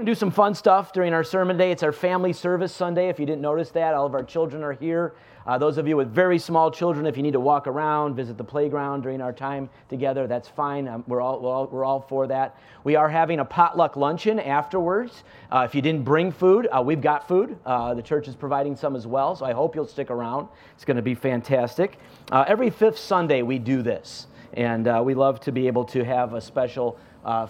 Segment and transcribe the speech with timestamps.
[0.00, 1.70] going to do some fun stuff during our sermon day.
[1.70, 3.10] It's our family service Sunday.
[3.10, 5.12] If you didn't notice that, all of our children are here.
[5.46, 8.38] Uh, those of you with very small children, if you need to walk around, visit
[8.38, 10.88] the playground during our time together, that's fine.
[10.88, 12.56] Um, we're, all, we're, all, we're all for that.
[12.82, 15.22] We are having a potluck luncheon afterwards.
[15.52, 17.58] Uh, if you didn't bring food, uh, we've got food.
[17.66, 20.48] Uh, the church is providing some as well, so I hope you'll stick around.
[20.76, 21.98] It's going to be fantastic.
[22.32, 26.06] Uh, every fifth Sunday, we do this, and uh, we love to be able to
[26.06, 26.98] have a special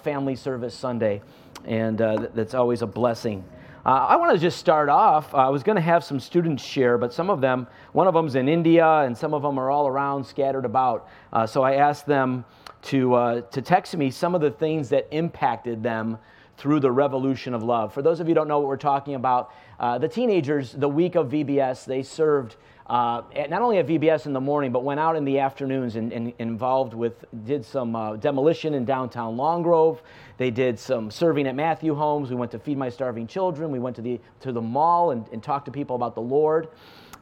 [0.02, 1.22] family service Sunday
[1.64, 3.44] and uh, that's always a blessing.
[3.84, 5.34] Uh, I want to just start off.
[5.34, 8.34] I was going to have some students share, but some of them, one of them's
[8.34, 11.08] in India, and some of them are all around, scattered about.
[11.32, 12.44] Uh, so I asked them
[12.82, 16.18] to, uh, to text me some of the things that impacted them
[16.58, 17.94] through the revolution of love.
[17.94, 20.88] For those of you who don't know what we're talking about, uh, the teenagers, the
[20.88, 22.56] week of VBS, they served
[22.90, 26.12] uh, not only at VBS in the morning, but went out in the afternoons and,
[26.12, 30.02] and involved with, did some uh, demolition in downtown Long Grove.
[30.38, 32.30] They did some serving at Matthew Homes.
[32.30, 33.70] We went to Feed My Starving Children.
[33.70, 36.66] We went to the, to the mall and, and talked to people about the Lord.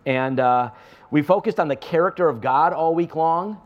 [0.06, 0.70] And uh,
[1.10, 3.60] we focused on the character of God all week long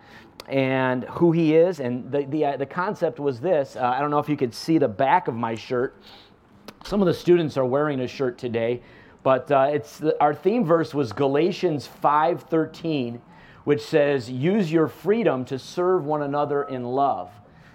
[0.48, 1.79] and who he is.
[1.79, 4.55] And the, the, uh, the concept was this uh, I don't know if you could
[4.55, 6.03] see the back of my shirt.
[6.85, 8.83] Some of the students are wearing a shirt today
[9.23, 13.20] but uh, it's our theme verse was Galatians 5:13,
[13.64, 17.31] which says, "Use your freedom to serve one another in love."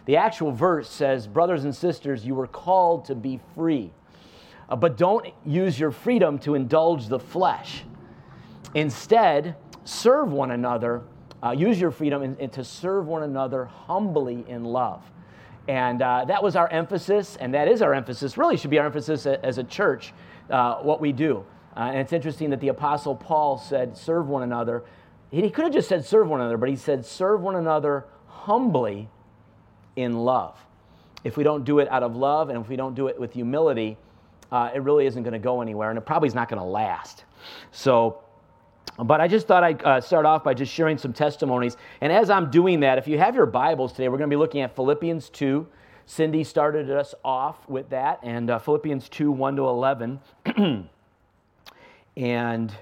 [0.06, 3.92] The actual verse says, "Brothers and sisters, you were called to be free,
[4.70, 7.84] uh, but don't use your freedom to indulge the flesh.
[8.73, 11.02] Instead, serve one another.
[11.42, 15.02] Uh, use your freedom in, in to serve one another humbly in love."
[15.70, 18.38] And uh, that was our emphasis, and that is our emphasis.
[18.38, 20.14] Really, should be our emphasis as a church
[20.50, 21.45] uh, what we do.
[21.76, 24.84] Uh, and it's interesting that the Apostle Paul said, serve one another.
[25.30, 28.06] He, he could have just said serve one another, but he said serve one another
[28.28, 29.09] humbly
[29.95, 30.58] in love.
[31.23, 33.34] If we don't do it out of love and if we don't do it with
[33.34, 33.98] humility,
[34.52, 36.66] uh, it really isn't going to go anywhere and it probably is not going to
[36.66, 37.26] last.
[37.72, 38.23] So,
[38.98, 41.77] but I just thought I'd uh, start off by just sharing some testimonies.
[42.02, 44.39] And as I'm doing that, if you have your Bibles today, we're going to be
[44.39, 45.67] looking at Philippians 2,
[46.10, 50.22] Cindy started us off with that, and uh, Philippians 2 1 to 11.
[52.16, 52.73] and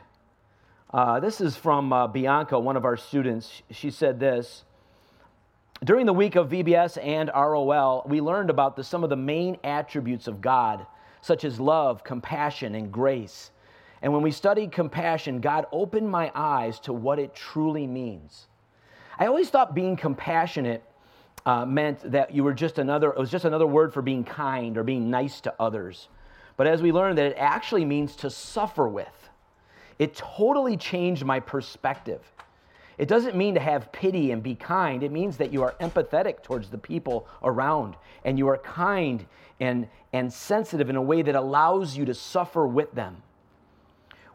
[0.93, 3.63] uh, this is from uh, Bianca, one of our students.
[3.71, 4.63] She said this
[5.83, 9.57] During the week of VBS and ROL, we learned about the, some of the main
[9.63, 10.85] attributes of God,
[11.21, 13.49] such as love, compassion, and grace.
[14.03, 18.45] And when we studied compassion, God opened my eyes to what it truly means.
[19.17, 20.83] I always thought being compassionate
[21.45, 24.77] uh, meant that you were just another, it was just another word for being kind
[24.77, 26.09] or being nice to others.
[26.57, 29.29] But as we learned that it actually means to suffer with,
[29.99, 32.21] it totally changed my perspective.
[32.97, 35.03] It doesn't mean to have pity and be kind.
[35.03, 39.25] It means that you are empathetic towards the people around and you are kind
[39.59, 43.21] and, and sensitive in a way that allows you to suffer with them.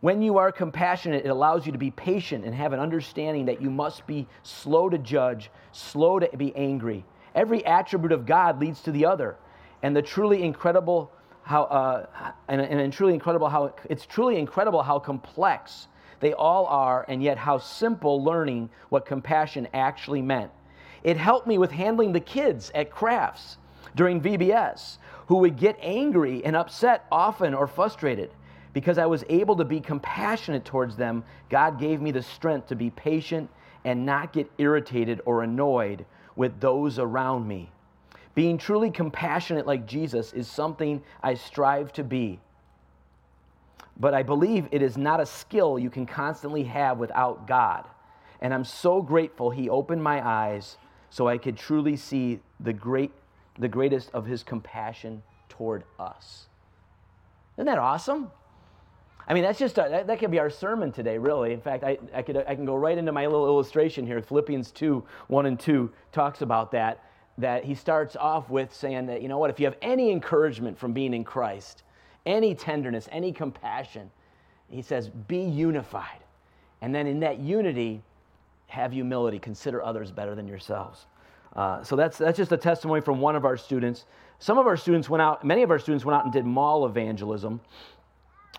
[0.01, 3.61] When you are compassionate, it allows you to be patient and have an understanding that
[3.61, 7.05] you must be slow to judge, slow to be angry.
[7.35, 9.37] Every attribute of God leads to the other.
[9.83, 11.13] And the truly incredible
[11.43, 15.89] how, uh, and, and truly incredible how, it's truly incredible how complex
[16.21, 20.51] they all are, and yet how simple learning what compassion actually meant.
[21.03, 23.57] It helped me with handling the kids at crafts
[23.97, 28.31] during VBS who would get angry and upset often or frustrated.
[28.73, 32.77] Because I was able to be compassionate towards them, God gave me the strength to
[32.77, 33.51] be patient
[33.85, 36.05] and not get irritated or annoyed
[36.37, 37.71] with those around me.
[38.35, 42.39] Being truly compassionate like Jesus is something I strive to be.
[43.99, 47.87] But I believe it is not a skill you can constantly have without God.
[48.41, 50.79] And I'm so grateful He opened my eyes
[51.11, 53.11] so I could truly see the, great,
[53.59, 56.47] the greatest of His compassion toward us.
[57.57, 58.31] Isn't that awesome?
[59.31, 61.53] I mean, that's just a, that, that could be our sermon today, really.
[61.53, 64.21] In fact, I, I, could, I can go right into my little illustration here.
[64.21, 67.05] Philippians 2 1 and 2 talks about that.
[67.39, 70.77] That he starts off with saying that, you know what, if you have any encouragement
[70.77, 71.85] from being in Christ,
[72.27, 74.11] any tenderness, any compassion,
[74.69, 76.19] he says, be unified.
[76.81, 78.03] And then in that unity,
[78.67, 79.39] have humility.
[79.39, 81.07] Consider others better than yourselves.
[81.55, 84.07] Uh, so that's, that's just a testimony from one of our students.
[84.41, 86.85] Some of our students went out, many of our students went out and did mall
[86.85, 87.61] evangelism.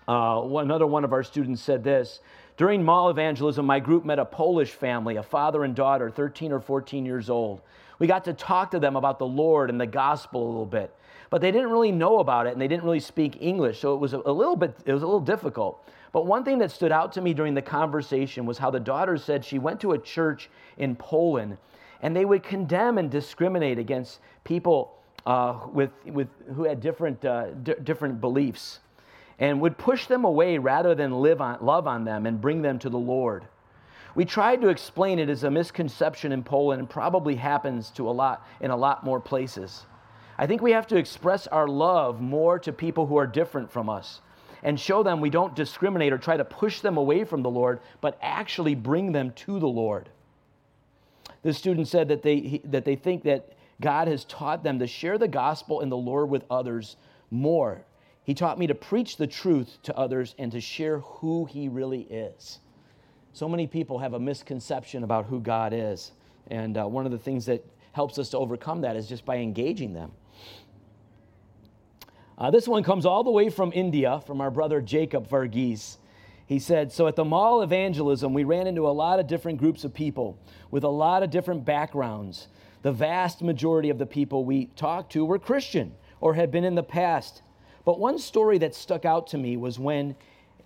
[0.08, 2.20] Uh, another one of our students said this
[2.56, 6.60] During mall evangelism, my group met a Polish family, a father and daughter, 13 or
[6.60, 7.60] 14 years old.
[7.98, 10.92] We got to talk to them about the Lord and the gospel a little bit,
[11.30, 13.98] but they didn't really know about it and they didn't really speak English, so it
[13.98, 15.88] was a, little bit, it was a little difficult.
[16.12, 19.16] But one thing that stood out to me during the conversation was how the daughter
[19.16, 21.56] said she went to a church in Poland
[22.02, 27.52] and they would condemn and discriminate against people uh, with, with, who had different, uh,
[27.62, 28.80] d- different beliefs
[29.38, 32.78] and would push them away rather than live on, love on them and bring them
[32.80, 33.46] to the Lord.
[34.14, 38.12] We tried to explain it as a misconception in Poland and probably happens to a
[38.12, 39.86] lot in a lot more places.
[40.38, 43.88] I think we have to express our love more to people who are different from
[43.88, 44.20] us
[44.62, 47.80] and show them we don't discriminate or try to push them away from the Lord,
[48.00, 50.08] but actually bring them to the Lord.
[51.42, 55.18] This student said that they, that they think that God has taught them to share
[55.18, 56.96] the gospel and the Lord with others
[57.30, 57.84] more.
[58.24, 62.02] He taught me to preach the truth to others and to share who He really
[62.02, 62.60] is.
[63.32, 66.12] So many people have a misconception about who God is.
[66.48, 69.36] And uh, one of the things that helps us to overcome that is just by
[69.36, 70.12] engaging them.
[72.38, 75.98] Uh, this one comes all the way from India, from our brother Jacob Varghese.
[76.46, 79.84] He said, So at the mall evangelism, we ran into a lot of different groups
[79.84, 80.38] of people
[80.70, 82.48] with a lot of different backgrounds.
[82.82, 86.74] The vast majority of the people we talked to were Christian or had been in
[86.74, 87.42] the past.
[87.84, 90.14] But one story that stuck out to me was when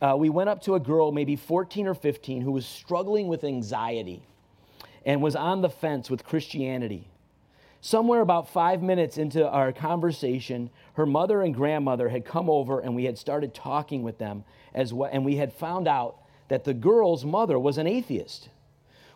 [0.02, 3.44] uh, we went up to a girl, maybe 14 or 15, who was struggling with
[3.44, 4.22] anxiety
[5.04, 7.08] and was on the fence with Christianity.
[7.80, 12.94] Somewhere about five minutes into our conversation, her mother and grandmother had come over and
[12.94, 16.16] we had started talking with them as well, and we had found out
[16.48, 18.48] that the girl's mother was an atheist.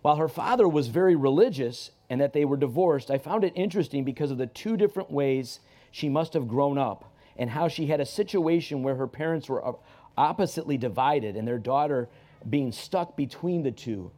[0.02, 4.05] While her father was very religious and that they were divorced, I found it interesting
[4.05, 5.61] because of the two different ways
[5.91, 9.77] she must have grown up and how she had a situation where her parents were
[10.17, 12.09] oppositely divided and their daughter
[12.49, 14.11] being stuck between the two.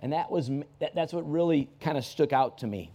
[0.00, 0.50] And that was,
[0.80, 2.92] that, that's what really kind of stuck out to me.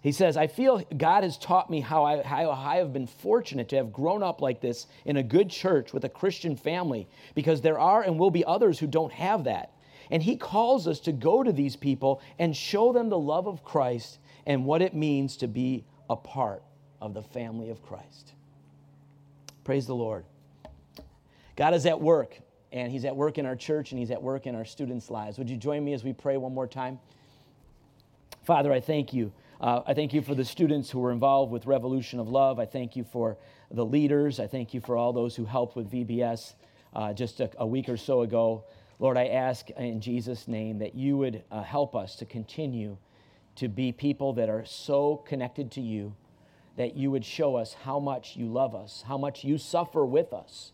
[0.00, 3.68] He says, I feel God has taught me how I, how I have been fortunate
[3.68, 7.06] to have grown up like this in a good church with a Christian family
[7.36, 9.70] because there are and will be others who don't have that.
[10.10, 13.62] And He calls us to go to these people and show them the love of
[13.62, 16.64] Christ and what it means to be a part
[17.02, 18.32] of the family of Christ.
[19.64, 20.24] Praise the Lord.
[21.56, 22.38] God is at work,
[22.72, 25.36] and He's at work in our church and He's at work in our students' lives.
[25.38, 26.98] Would you join me as we pray one more time?
[28.44, 29.32] Father, I thank you
[29.62, 32.58] uh, I thank you for the students who were involved with Revolution of Love.
[32.58, 33.38] I thank you for
[33.70, 34.40] the leaders.
[34.40, 36.54] I thank you for all those who helped with VBS
[36.94, 38.64] uh, just a, a, week or so ago.
[38.98, 42.96] Lord, I ask in Jesus' name that you would uh, help us to continue
[43.54, 46.12] to be people that are so connected to you,
[46.76, 50.32] that you would show us how much you love us, how much you suffer with
[50.32, 50.72] us.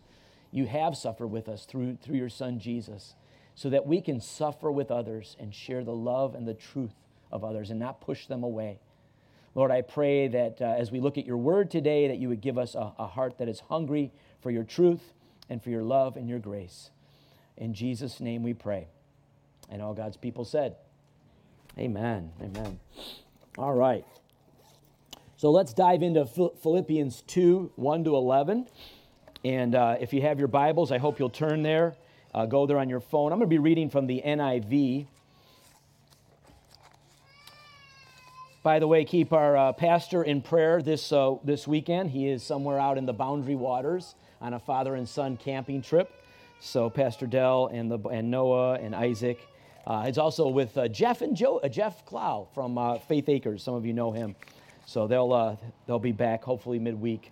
[0.50, 3.14] You have suffered with us through, through your Son, Jesus,
[3.54, 6.94] so that we can suffer with others and share the love and the truth
[7.30, 8.78] of others and not push them away.
[9.54, 12.40] Lord, I pray that uh, as we look at your word today, that you would
[12.40, 15.12] give us a, a heart that is hungry for your truth
[15.50, 16.90] and for your love and your grace.
[17.56, 18.86] In Jesus' name we pray.
[19.68, 20.76] And all God's people said,
[21.78, 22.30] Amen.
[22.40, 22.78] Amen.
[23.56, 24.04] All right.
[25.38, 28.66] So let's dive into Philippians 2 1 to 11.
[29.44, 31.94] And uh, if you have your Bibles, I hope you'll turn there.
[32.34, 33.30] Uh, go there on your phone.
[33.30, 35.06] I'm going to be reading from the NIV.
[38.64, 42.10] By the way, keep our uh, pastor in prayer this, uh, this weekend.
[42.10, 46.10] He is somewhere out in the boundary waters on a father and son camping trip.
[46.58, 49.38] So, Pastor Dell and, the, and Noah and Isaac.
[49.86, 53.62] Uh, it's also with uh, Jeff and Joe, uh, Jeff Clow from Faith Acres.
[53.62, 54.34] Some of you know him.
[54.88, 55.56] So, they'll, uh,
[55.86, 57.30] they'll be back hopefully midweek.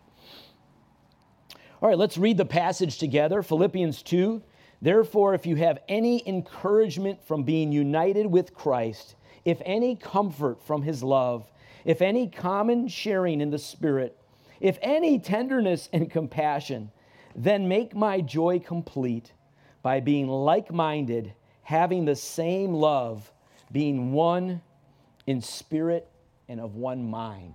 [1.81, 4.43] All right, let's read the passage together Philippians 2.
[4.83, 10.83] Therefore, if you have any encouragement from being united with Christ, if any comfort from
[10.83, 11.51] his love,
[11.87, 14.21] if any common sharing in the Spirit,
[14.61, 16.91] if any tenderness and compassion,
[17.35, 19.33] then make my joy complete
[19.81, 21.33] by being like minded,
[21.63, 23.33] having the same love,
[23.73, 24.61] being one
[25.27, 26.11] in spirit
[26.49, 27.55] and of one mind.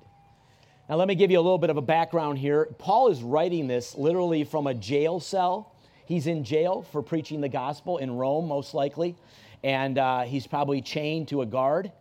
[0.90, 2.68] Now, let me give you a little bit of a background here.
[2.78, 5.74] Paul is writing this literally from a jail cell.
[6.06, 9.16] He's in jail for preaching the gospel in Rome, most likely
[9.64, 11.92] and uh, he's probably chained to a guard.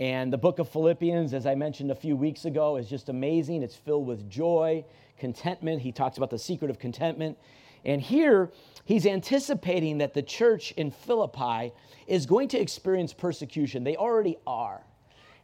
[0.00, 3.62] And the book of Philippians, as I mentioned a few weeks ago, is just amazing.
[3.62, 4.84] It's filled with joy,
[5.18, 5.82] contentment.
[5.82, 7.38] He talks about the secret of contentment.
[7.84, 8.50] And here,
[8.84, 11.72] he's anticipating that the church in Philippi
[12.08, 13.84] is going to experience persecution.
[13.84, 14.82] They already are.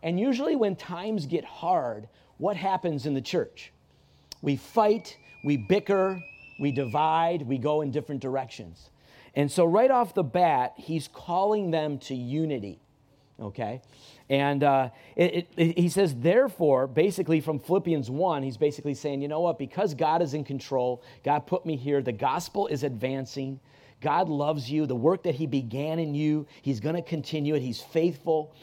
[0.02, 3.72] And usually, when times get hard, what happens in the church?
[4.42, 6.22] We fight, we bicker,
[6.58, 8.90] we divide, we go in different directions.
[9.34, 12.80] And so, right off the bat, he's calling them to unity,
[13.40, 13.82] okay?
[14.28, 19.28] And uh, it, it, he says, therefore, basically from Philippians 1, he's basically saying, you
[19.28, 19.58] know what?
[19.58, 23.60] Because God is in control, God put me here, the gospel is advancing,
[24.00, 27.60] God loves you, the work that he began in you, he's going to continue it,
[27.60, 28.54] he's faithful.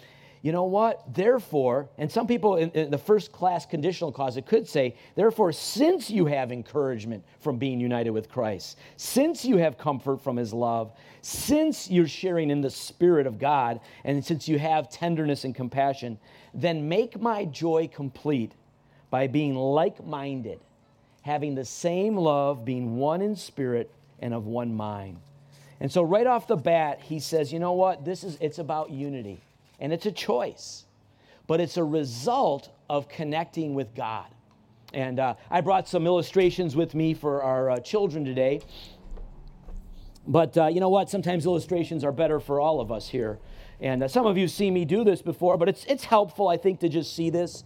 [0.48, 1.14] You know what?
[1.14, 5.52] Therefore, and some people in, in, the first class conditional clause, it could say, therefore,
[5.52, 10.54] since you have encouragement from being united with Christ, since you have comfort from his
[10.54, 15.54] love, since you're sharing in the Spirit of God, and since you have tenderness and
[15.54, 16.18] compassion,
[16.54, 18.54] then make my joy complete
[19.10, 20.62] by being like minded,
[21.24, 25.20] having the same love, being one in spirit and of one mind.
[25.82, 28.06] And so, right off the bat, he says, you know what?
[28.06, 29.42] This is, it's about unity
[29.80, 30.86] and it's a choice,
[31.48, 34.28] but it's a result of connecting with God.
[34.94, 38.62] And uh, I brought some illustrations with me for our uh, children today.
[40.26, 41.10] But uh, you know what?
[41.10, 43.40] Sometimes illustrations are better for all of us here.
[43.80, 46.58] And uh, some of you see me do this before, but it's, it's helpful, I
[46.58, 47.64] think, to just see this.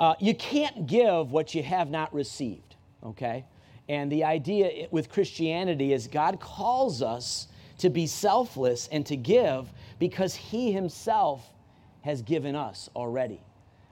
[0.00, 3.44] Uh, you can't give what you have not received, okay?
[3.88, 9.70] And the idea with Christianity is God calls us to be selfless and to give
[10.02, 11.48] because He Himself
[12.00, 13.40] has given us already.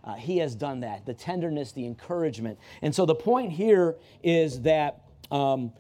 [0.03, 2.59] Uh, he has done that the tenderness, the encouragement.
[2.83, 5.03] And so the point here is that.
[5.31, 5.73] Um,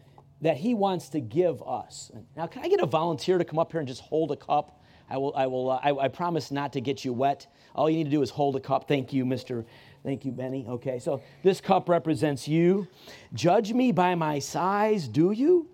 [0.42, 2.10] that he wants to give us.
[2.34, 4.82] Now, can I get a volunteer to come up here and just hold a cup?
[5.10, 5.34] I will.
[5.36, 5.72] I will.
[5.72, 7.46] Uh, I, I, promise not to get you wet.
[7.74, 8.88] All you need to do is hold a cup.
[8.88, 9.66] Thank you, Mister.
[10.02, 10.64] Thank you, Benny.
[10.66, 10.98] Okay.
[10.98, 12.88] So this cup represents you.
[13.34, 15.68] Judge me by my size, do you?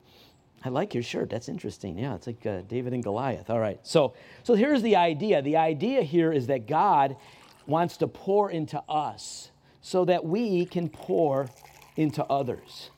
[0.67, 1.31] I like your shirt.
[1.31, 1.97] That's interesting.
[1.97, 3.51] Yeah, it's like uh, David and Goliath.
[3.51, 3.79] All right.
[3.85, 5.41] So, so here's the idea.
[5.41, 7.17] The idea here is that God
[7.69, 11.49] wants to pour into us so that we can pour
[11.95, 12.91] into others.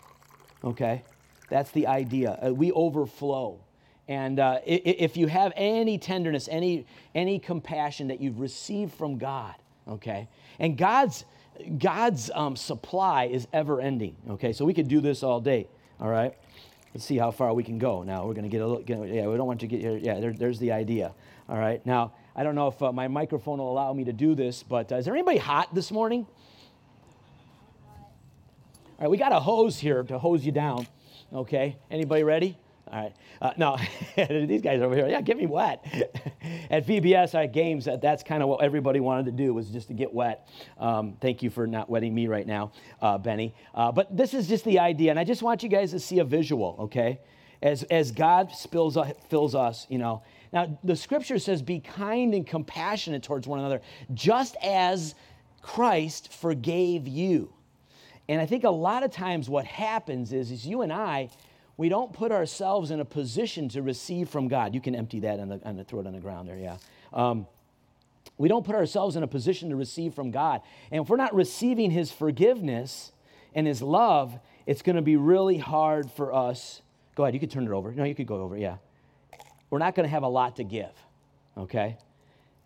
[0.64, 1.04] Okay?
[1.50, 2.38] That's the idea.
[2.42, 3.60] Uh, we overflow.
[4.08, 9.54] And uh, if you have any tenderness, any, any compassion that you've received from God,
[9.87, 10.26] okay?
[10.58, 11.26] And God's,
[11.76, 14.54] God's um, supply is ever ending, okay?
[14.54, 15.68] So we could do this all day,
[16.00, 16.34] all right?
[16.95, 18.02] Let's see how far we can go.
[18.02, 19.07] Now we're going to get a little.
[19.07, 19.97] Yeah, we don't want to get here.
[19.97, 21.12] Yeah, there, there's the idea.
[21.49, 21.85] All right.
[21.85, 24.90] Now I don't know if uh, my microphone will allow me to do this, but
[24.90, 26.26] uh, is there anybody hot this morning?
[28.99, 30.87] All right, we got a hose here to hose you down.
[31.33, 31.76] Okay.
[31.90, 32.59] Anybody ready?
[32.90, 33.14] All right.
[33.42, 33.76] Uh, no,
[34.47, 35.85] these guys over here, yeah, get me wet.
[36.71, 39.88] At VBS, our games, that, that's kind of what everybody wanted to do was just
[39.88, 40.49] to get wet.
[40.78, 43.54] Um, thank you for not wetting me right now, uh, Benny.
[43.75, 46.21] Uh, but this is just the idea, and I just want you guys to see
[46.21, 47.21] a visual, okay?
[47.62, 48.97] As, as God spills,
[49.28, 50.23] fills us, you know.
[50.52, 53.83] Now, the scripture says, be kind and compassionate towards one another,
[54.14, 55.14] just as
[55.61, 57.52] Christ forgave you.
[58.28, 61.30] And I think a lot of times what happens is, is you and I,
[61.78, 64.75] we don't put ourselves in a position to receive from God.
[64.75, 66.76] You can empty that and the, throw it on the ground there, yeah.
[67.14, 67.47] Um,
[68.37, 70.61] we don't put ourselves in a position to receive from God.
[70.90, 73.12] And if we're not receiving His forgiveness
[73.54, 76.82] and His love, it's going to be really hard for us.
[77.14, 77.92] Go ahead, you could turn it over.
[77.92, 78.76] No, you could go over, yeah.
[79.70, 80.92] We're not going to have a lot to give,
[81.56, 81.97] okay?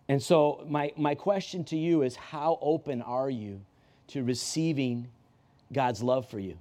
[0.09, 3.61] And so, my, my question to you is how open are you
[4.07, 5.07] to receiving
[5.71, 6.57] God's love for you?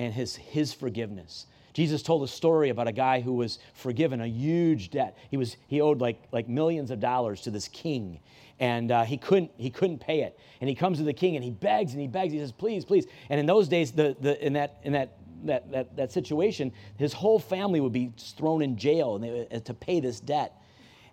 [0.00, 1.46] And his, his forgiveness.
[1.72, 5.16] Jesus told a story about a guy who was forgiven a huge debt.
[5.30, 8.18] He, was, he owed like, like millions of dollars to this king,
[8.58, 10.38] and uh, he, couldn't, he couldn't pay it.
[10.60, 12.32] And he comes to the king and he begs and he begs.
[12.32, 13.06] He says, Please, please.
[13.28, 17.12] And in those days, the, the, in, that, in that, that, that, that situation, his
[17.12, 20.60] whole family would be thrown in jail uh, to pay this debt.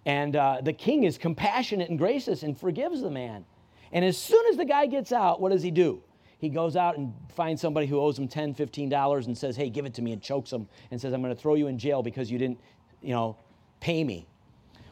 [0.06, 3.46] And uh, the king is compassionate and gracious and forgives the man.
[3.92, 6.02] And as soon as the guy gets out, what does he do?
[6.40, 9.86] He goes out and finds somebody who owes him $10, $15 and says, hey, give
[9.86, 12.04] it to me, and chokes him and says, I'm going to throw you in jail
[12.04, 12.60] because you didn't,
[13.02, 13.38] you know,
[13.80, 14.28] pay me.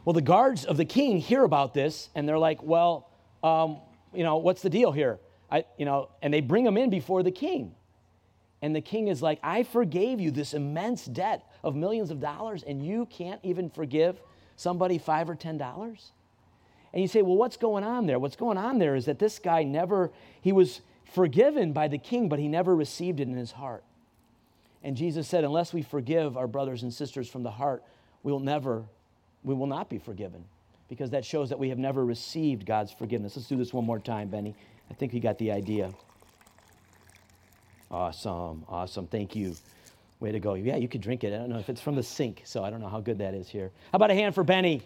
[0.04, 3.10] Well, the guards of the king hear about this and they're like, well,
[3.42, 3.78] um,
[4.12, 5.18] you know, what's the deal here?
[5.50, 7.74] I, you know, and they bring him in before the king.
[8.62, 12.62] And the king is like, I forgave you this immense debt of millions of dollars,
[12.62, 14.20] and you can't even forgive
[14.56, 16.12] somebody five or ten dollars?
[16.92, 18.18] And you say, well, what's going on there?
[18.18, 20.10] What's going on there is that this guy never,
[20.40, 20.80] he was,
[21.12, 23.84] forgiven by the king, but he never received it in his heart.
[24.82, 27.82] And Jesus said, unless we forgive our brothers and sisters from the heart,
[28.22, 28.84] we will never,
[29.42, 30.44] we will not be forgiven
[30.88, 33.36] because that shows that we have never received God's forgiveness.
[33.36, 34.54] Let's do this one more time, Benny.
[34.90, 35.92] I think you got the idea.
[37.90, 39.06] Awesome, awesome.
[39.06, 39.56] Thank you.
[40.18, 40.54] Way to go.
[40.54, 41.34] Yeah, you could drink it.
[41.34, 43.34] I don't know if it's from the sink, so I don't know how good that
[43.34, 43.70] is here.
[43.92, 44.82] How about a hand for Benny?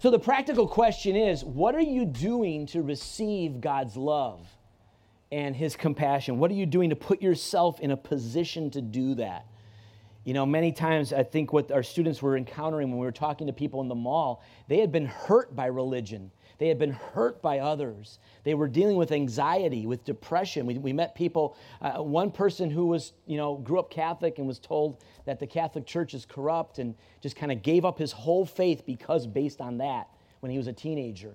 [0.00, 4.48] So the practical question is what are you doing to receive God's love
[5.30, 6.38] and his compassion?
[6.38, 9.44] What are you doing to put yourself in a position to do that?
[10.24, 13.46] You know, many times I think what our students were encountering when we were talking
[13.48, 16.30] to people in the mall, they had been hurt by religion.
[16.60, 18.18] They had been hurt by others.
[18.44, 20.66] They were dealing with anxiety, with depression.
[20.66, 24.46] We, we met people, uh, one person who was, you know, grew up Catholic and
[24.46, 28.12] was told that the Catholic Church is corrupt and just kind of gave up his
[28.12, 31.34] whole faith because based on that when he was a teenager.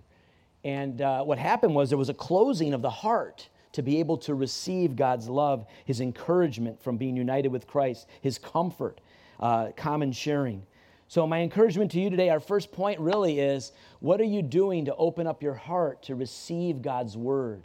[0.64, 4.18] And uh, what happened was there was a closing of the heart to be able
[4.18, 9.02] to receive God's love, his encouragement from being united with Christ, his comfort,
[9.40, 10.68] uh, common sharing.
[11.08, 14.86] So, my encouragement to you today, our first point really is what are you doing
[14.86, 17.64] to open up your heart to receive God's word?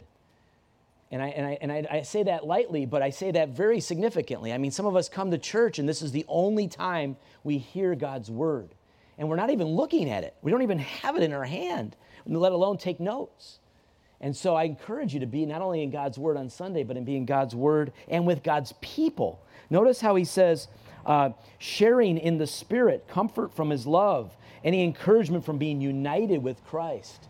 [1.11, 3.81] And, I, and, I, and I, I, say that lightly, but I say that very
[3.81, 4.53] significantly.
[4.53, 7.57] I mean, some of us come to church and this is the only time we
[7.57, 8.69] hear God's word.
[9.17, 11.97] And we're not even looking at it, we don't even have it in our hand,
[12.25, 13.59] let alone take notes.
[14.21, 16.95] And so I encourage you to be not only in God's word on Sunday, but
[16.95, 19.43] in being God's word and with God's people.
[19.69, 20.67] Notice how he says,
[21.05, 26.63] uh, sharing in the Spirit, comfort from His love, any encouragement from being united with
[26.65, 27.27] Christ.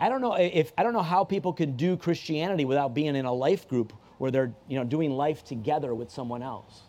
[0.00, 3.24] I don't know if I don't know how people can do Christianity without being in
[3.24, 6.82] a life group where they're you know doing life together with someone else.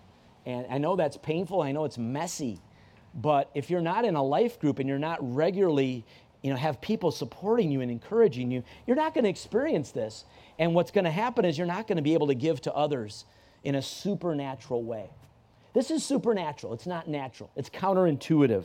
[0.46, 1.62] And I know that's painful.
[1.62, 2.60] I know it's messy,
[3.14, 6.06] but if you're not in a life group and you're not regularly
[6.42, 10.26] you know have people supporting you and encouraging you, you're not going to experience this.
[10.60, 12.74] And what's going to happen is you're not going to be able to give to
[12.74, 13.26] others
[13.64, 15.10] in a supernatural way.
[15.76, 18.64] This is supernatural, it's not natural, it's counterintuitive.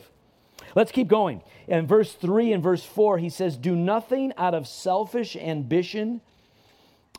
[0.75, 1.41] Let's keep going.
[1.67, 6.21] In verse 3 and verse 4, he says, Do nothing out of selfish ambition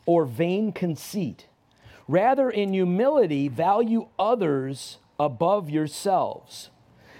[0.07, 1.45] or vain conceit.
[2.07, 6.71] Rather, in humility, value others above yourselves,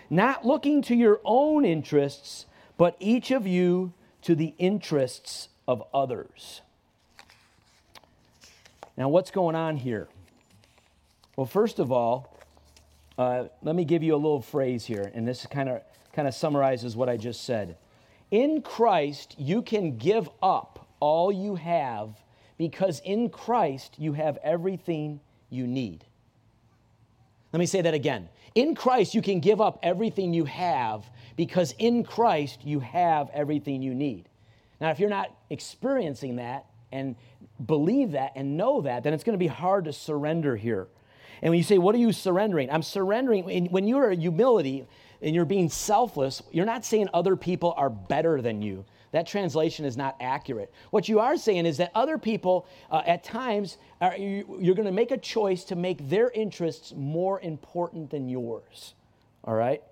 [0.10, 6.62] not looking to your own interests, but each of you to the interests of others.
[8.98, 10.08] Now, what's going on here?
[11.36, 12.33] Well, first of all,
[13.18, 15.82] uh, let me give you a little phrase here, and this kind of
[16.14, 17.78] kind of summarizes what I just said.
[18.32, 22.10] In Christ, you can give up all you have
[22.58, 26.06] because in Christ you have everything you need.
[27.52, 28.30] Let me say that again.
[28.56, 31.04] In Christ, you can give up everything you have
[31.36, 34.30] because in Christ you have everything you need.
[34.80, 37.16] Now, if you're not experiencing that and
[37.66, 40.88] believe that and know that, then it's going to be hard to surrender here.
[41.42, 42.70] And when you say, What are you surrendering?
[42.70, 43.70] I'm surrendering.
[43.70, 44.86] When you're humility
[45.22, 48.86] and you're being selfless, you're not saying other people are better than you.
[49.14, 50.74] That translation is not accurate.
[50.90, 54.88] What you are saying is that other people, uh, at times, are, you, you're going
[54.88, 58.96] to make a choice to make their interests more important than yours.
[59.44, 59.84] All right?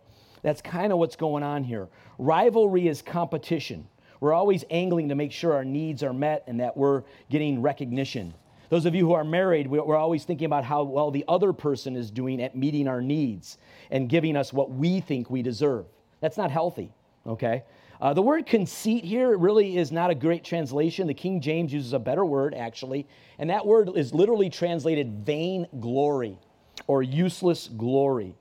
[0.41, 1.87] That's kind of what's going on here.
[2.17, 3.87] Rivalry is competition.
[4.21, 8.33] We're always angling to make sure our needs are met and that we're getting recognition.
[8.71, 11.97] Those of you who are married, we're always thinking about how well the other person
[11.97, 13.57] is doing at meeting our needs
[13.91, 15.87] and giving us what we think we deserve.
[16.21, 16.93] That's not healthy,
[17.27, 17.65] okay?
[17.99, 21.05] Uh, the word conceit here really is not a great translation.
[21.05, 25.67] The King James uses a better word, actually, and that word is literally translated vain
[25.81, 26.39] glory
[26.87, 28.37] or useless glory.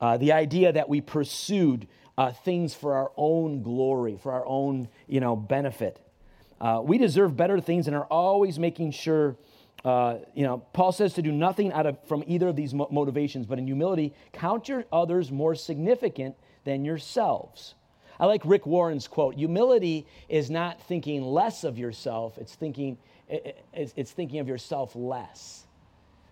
[0.00, 1.86] Uh, the idea that we pursued
[2.18, 6.00] uh, things for our own glory, for our own you know, benefit.
[6.64, 9.36] Uh, we deserve better things and are always making sure.
[9.84, 12.88] Uh, you know, Paul says to do nothing out of from either of these mo-
[12.90, 17.74] motivations, but in humility, count your others more significant than yourselves.
[18.18, 22.96] I like Rick Warren's quote: "Humility is not thinking less of yourself; it's thinking
[23.28, 25.66] it's, it's thinking of yourself less."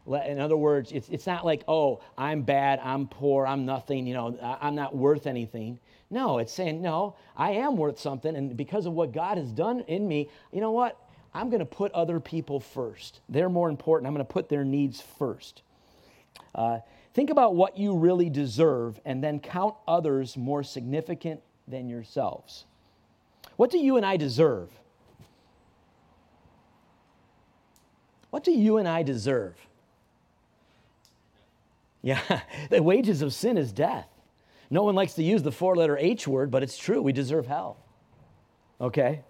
[0.06, 4.14] In other words, it's, it's not like, oh, I'm bad, I'm poor, I'm nothing, you
[4.14, 5.78] know, I'm not worth anything.
[6.12, 8.36] No, it's saying, no, I am worth something.
[8.36, 10.98] And because of what God has done in me, you know what?
[11.32, 13.20] I'm going to put other people first.
[13.30, 14.06] They're more important.
[14.06, 15.62] I'm going to put their needs first.
[16.54, 16.80] Uh,
[17.14, 22.66] think about what you really deserve and then count others more significant than yourselves.
[23.56, 24.68] What do you and I deserve?
[28.28, 29.56] What do you and I deserve?
[32.04, 34.11] Yeah, the wages of sin is death.
[34.72, 37.02] No one likes to use the four letter H word, but it's true.
[37.02, 37.76] We deserve hell.
[38.80, 39.22] Okay?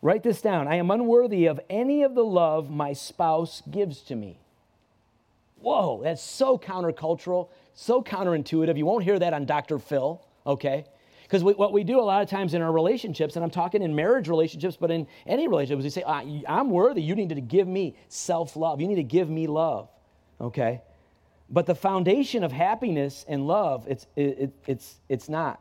[0.00, 0.68] Write this down.
[0.68, 4.40] I am unworthy of any of the love my spouse gives to me.
[5.60, 8.78] Whoa, that's so countercultural, so counterintuitive.
[8.78, 9.78] You won't hear that on Dr.
[9.78, 10.86] Phil, okay?
[11.24, 13.94] Because what we do a lot of times in our relationships, and I'm talking in
[13.94, 16.04] marriage relationships, but in any relationships, we say,
[16.48, 17.02] I'm worthy.
[17.02, 18.80] You need to give me self love.
[18.80, 19.90] You need to give me love,
[20.40, 20.80] okay?
[21.50, 25.60] But the foundation of happiness and love, it's, it, it's, it's not.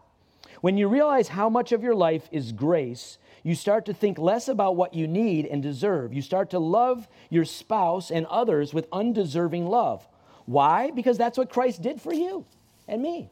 [0.62, 4.48] When you realize how much of your life is grace, you start to think less
[4.48, 6.13] about what you need and deserve.
[6.13, 10.08] You start to love your spouse and others with undeserving love.
[10.46, 10.91] Why?
[10.91, 12.46] Because that's what Christ did for you
[12.88, 13.30] and me.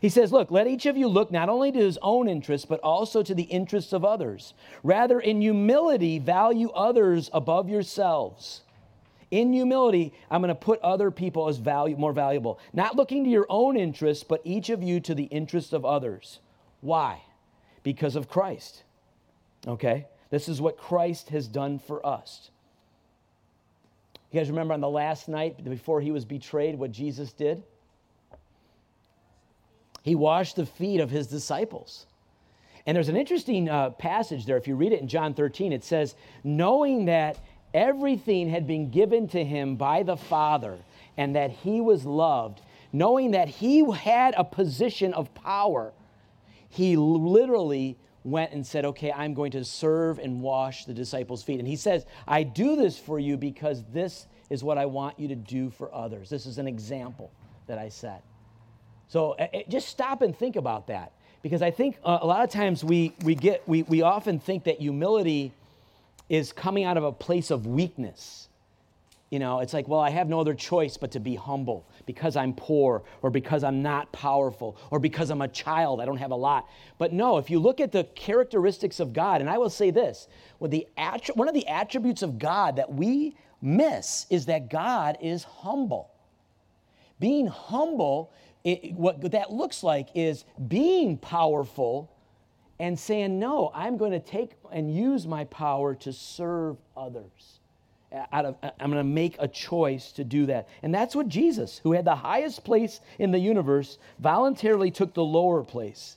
[0.00, 2.80] He says, Look, let each of you look not only to his own interests, but
[2.80, 4.52] also to the interests of others.
[4.82, 8.60] Rather, in humility, value others above yourselves.
[9.30, 12.60] In humility, I'm going to put other people as value, more valuable.
[12.72, 16.38] Not looking to your own interests, but each of you to the interests of others.
[16.80, 17.22] Why?
[17.82, 18.84] Because of Christ.
[19.66, 20.06] Okay?
[20.30, 22.50] This is what Christ has done for us.
[24.30, 27.62] You guys remember on the last night before he was betrayed what Jesus did?
[30.02, 32.06] He washed the feet of his disciples.
[32.86, 34.56] And there's an interesting uh, passage there.
[34.56, 37.40] If you read it in John 13, it says, knowing that
[37.74, 40.78] everything had been given to him by the Father
[41.16, 42.60] and that he was loved,
[42.92, 45.92] knowing that he had a position of power,
[46.68, 51.58] he literally went and said, Okay, I'm going to serve and wash the disciples' feet.
[51.58, 55.28] And he says, I do this for you because this is what I want you
[55.28, 56.28] to do for others.
[56.28, 57.30] This is an example
[57.66, 58.22] that I set.
[59.08, 59.36] So
[59.68, 61.12] just stop and think about that.
[61.42, 64.64] Because I think uh, a lot of times we, we, get, we, we often think
[64.64, 65.52] that humility
[66.28, 68.48] is coming out of a place of weakness.
[69.30, 72.36] You know, it's like, well, I have no other choice but to be humble because
[72.36, 76.30] I'm poor or because I'm not powerful or because I'm a child, I don't have
[76.30, 76.68] a lot.
[76.96, 80.28] But no, if you look at the characteristics of God, and I will say this,
[80.58, 86.12] one of the attributes of God that we miss is that God is humble.
[87.18, 92.12] Being humble it, what that looks like is being powerful
[92.78, 97.60] and saying, No, I'm going to take and use my power to serve others.
[98.32, 100.68] Out of, I'm going to make a choice to do that.
[100.82, 105.24] And that's what Jesus, who had the highest place in the universe, voluntarily took the
[105.24, 106.16] lower place.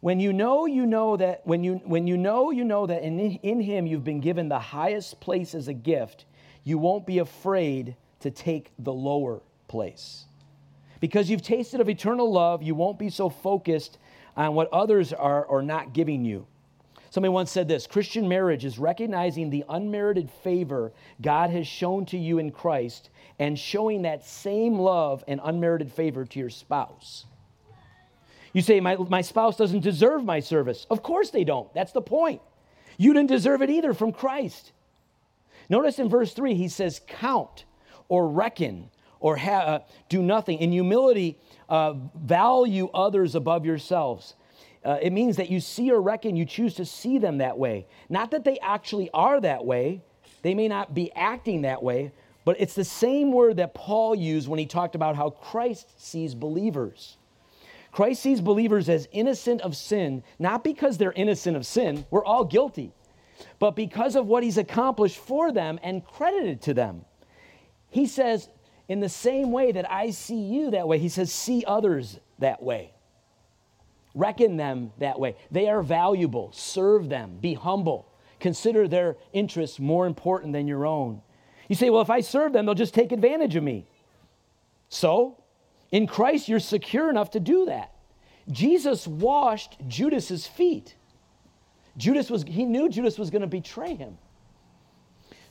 [0.00, 3.18] When you know, you know that when you when you know, you know that in,
[3.20, 6.24] in him you've been given the highest place as a gift,
[6.64, 10.24] you won't be afraid to take the lower place.
[11.00, 13.98] Because you've tasted of eternal love, you won't be so focused
[14.36, 16.46] on what others are or not giving you.
[17.10, 22.18] Somebody once said this Christian marriage is recognizing the unmerited favor God has shown to
[22.18, 23.10] you in Christ
[23.40, 27.24] and showing that same love and unmerited favor to your spouse.
[28.52, 30.86] You say, my, my spouse doesn't deserve my service.
[30.90, 31.72] Of course they don't.
[31.74, 32.42] That's the point.
[32.96, 34.72] You didn't deserve it either from Christ.
[35.68, 37.64] Notice in verse 3, he says, Count
[38.08, 39.78] or reckon or ha- uh,
[40.08, 40.58] do nothing.
[40.58, 44.34] In humility, uh, value others above yourselves.
[44.84, 47.86] Uh, it means that you see or reckon, you choose to see them that way.
[48.08, 50.02] Not that they actually are that way,
[50.42, 52.12] they may not be acting that way,
[52.44, 56.34] but it's the same word that Paul used when he talked about how Christ sees
[56.34, 57.18] believers.
[57.92, 62.44] Christ sees believers as innocent of sin, not because they're innocent of sin, we're all
[62.44, 62.92] guilty,
[63.58, 67.04] but because of what he's accomplished for them and credited to them.
[67.90, 68.48] He says,
[68.90, 72.60] in the same way that I see you that way, he says, see others that
[72.60, 72.90] way.
[74.16, 75.36] Reckon them that way.
[75.52, 76.50] They are valuable.
[76.52, 77.38] Serve them.
[77.40, 78.12] Be humble.
[78.40, 81.22] Consider their interests more important than your own.
[81.68, 83.86] You say, well, if I serve them, they'll just take advantage of me.
[84.88, 85.40] So,
[85.92, 87.92] in Christ, you're secure enough to do that.
[88.50, 90.96] Jesus washed Judas's feet.
[91.96, 94.18] Judas was, he knew Judas was going to betray him.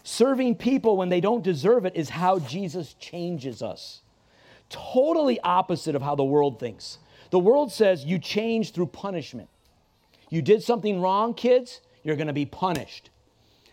[0.10, 4.02] Serving people when they don't deserve it is how Jesus changes us.
[4.68, 6.98] Totally opposite of how the world thinks.
[7.30, 9.50] The world says you change through punishment.
[10.32, 13.12] You did something wrong, kids, you're going to be punished.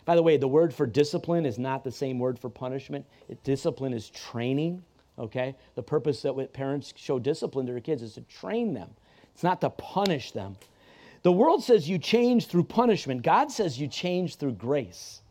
[0.05, 3.07] By the way, the word for discipline is not the same word for punishment.
[3.31, 4.85] It, discipline is training,
[5.19, 5.57] okay?
[5.75, 8.91] The purpose that parents show discipline to their kids is to train them,
[9.33, 10.59] it's not to punish them.
[11.23, 15.23] The world says you change through punishment, God says you change through grace.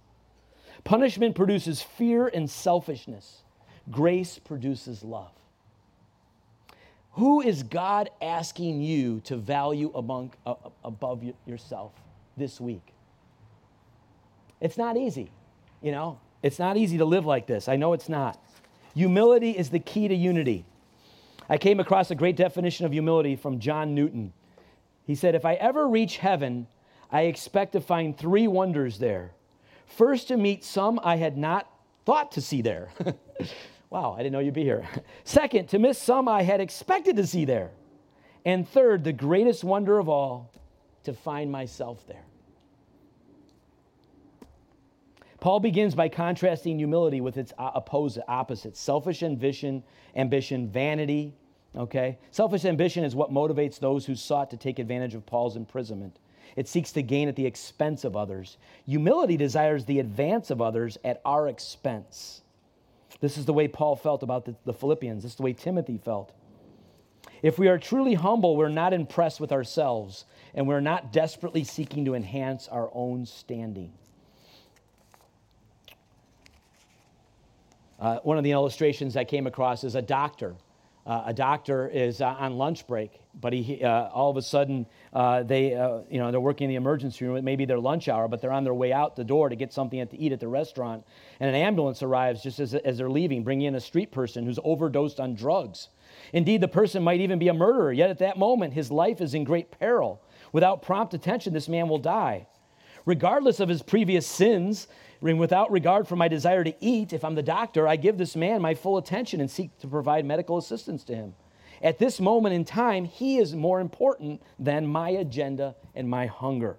[0.85, 3.41] Punishment produces fear and selfishness,
[3.91, 5.31] grace produces love.
[7.13, 11.91] Who is God asking you to value among, uh, above yourself
[12.37, 12.93] this week?
[14.61, 15.31] It's not easy,
[15.81, 16.19] you know?
[16.43, 17.67] It's not easy to live like this.
[17.67, 18.39] I know it's not.
[18.93, 20.65] Humility is the key to unity.
[21.49, 24.33] I came across a great definition of humility from John Newton.
[25.07, 26.67] He said, If I ever reach heaven,
[27.11, 29.31] I expect to find three wonders there
[29.87, 31.69] First, to meet some I had not
[32.05, 32.91] thought to see there.
[33.89, 34.87] wow, I didn't know you'd be here.
[35.23, 37.71] Second, to miss some I had expected to see there.
[38.45, 40.51] And third, the greatest wonder of all,
[41.03, 42.25] to find myself there.
[45.39, 49.83] Paul begins by contrasting humility with its opposite, opposite selfish ambition,
[50.15, 51.35] ambition, vanity.
[51.75, 52.17] Okay?
[52.31, 56.17] Selfish ambition is what motivates those who sought to take advantage of Paul's imprisonment.
[56.55, 58.57] It seeks to gain at the expense of others.
[58.85, 62.41] Humility desires the advance of others at our expense.
[63.19, 65.23] This is the way Paul felt about the, the Philippians.
[65.23, 66.33] This is the way Timothy felt.
[67.41, 72.05] If we are truly humble, we're not impressed with ourselves, and we're not desperately seeking
[72.05, 73.91] to enhance our own standing.
[77.99, 80.55] Uh, one of the illustrations I came across is a doctor.
[81.05, 84.87] Uh, a doctor is uh, on lunch break, but he, uh, all of a sudden
[85.13, 87.37] uh, they, uh, you know, they're working in the emergency room.
[87.37, 89.55] It may be their lunch hour, but they're on their way out the door to
[89.55, 91.05] get something to eat at the restaurant,
[91.39, 94.57] and an ambulance arrives just as, as they're leaving, bringing in a street person who's
[94.63, 95.89] overdosed on drugs.
[96.33, 97.93] Indeed, the person might even be a murderer.
[97.93, 100.23] Yet at that moment, his life is in great peril.
[100.53, 102.47] Without prompt attention, this man will die.
[103.05, 104.87] Regardless of his previous sins,
[105.21, 108.61] without regard for my desire to eat, if I'm the doctor, I give this man
[108.61, 111.35] my full attention and seek to provide medical assistance to him.
[111.81, 116.77] At this moment in time, he is more important than my agenda and my hunger.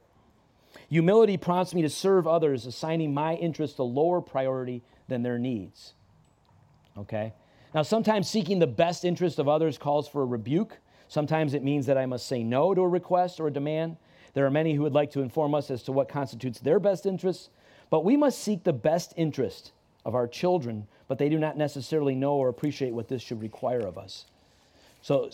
[0.89, 5.95] Humility prompts me to serve others, assigning my interests a lower priority than their needs.
[6.97, 7.33] Okay?
[7.75, 10.79] Now, sometimes seeking the best interest of others calls for a rebuke.
[11.09, 13.97] Sometimes it means that I must say no to a request or a demand.
[14.35, 17.07] There are many who would like to inform us as to what constitutes their best
[17.07, 17.51] interests,
[17.91, 19.73] but we must seek the best interest
[20.05, 23.81] of our children, but they do not necessarily know or appreciate what this should require
[23.81, 24.27] of us.
[25.03, 25.31] So,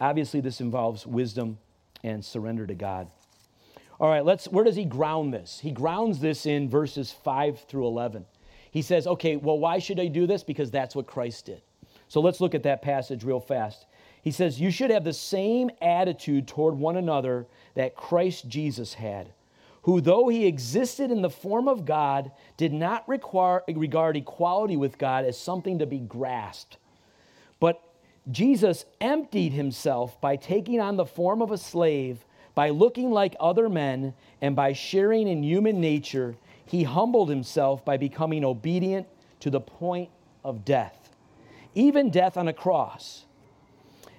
[0.00, 1.58] obviously, this involves wisdom
[2.02, 3.08] and surrender to God.
[3.98, 5.60] All right, let's where does he ground this?
[5.60, 8.26] He grounds this in verses 5 through 11.
[8.70, 10.42] He says, "Okay, well why should I do this?
[10.42, 11.62] Because that's what Christ did."
[12.08, 13.86] So let's look at that passage real fast.
[14.22, 19.32] He says, You should have the same attitude toward one another that Christ Jesus had,
[19.86, 24.98] who, though he existed in the form of God, did not require, regard equality with
[24.98, 26.76] God as something to be grasped.
[27.58, 27.82] But
[28.30, 33.68] Jesus emptied himself by taking on the form of a slave, by looking like other
[33.68, 36.36] men, and by sharing in human nature.
[36.66, 39.06] He humbled himself by becoming obedient
[39.40, 40.10] to the point
[40.44, 41.06] of death
[41.76, 43.26] even death on a cross.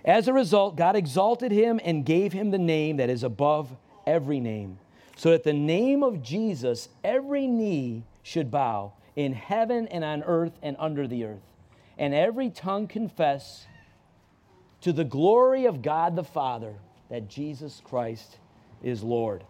[0.05, 3.75] As a result, God exalted him and gave him the name that is above
[4.05, 4.77] every name,
[5.17, 10.53] so that the name of Jesus, every knee should bow in heaven and on earth
[10.61, 11.41] and under the earth,
[11.97, 13.65] and every tongue confess
[14.81, 16.75] to the glory of God the Father
[17.09, 18.37] that Jesus Christ
[18.83, 19.43] is Lord.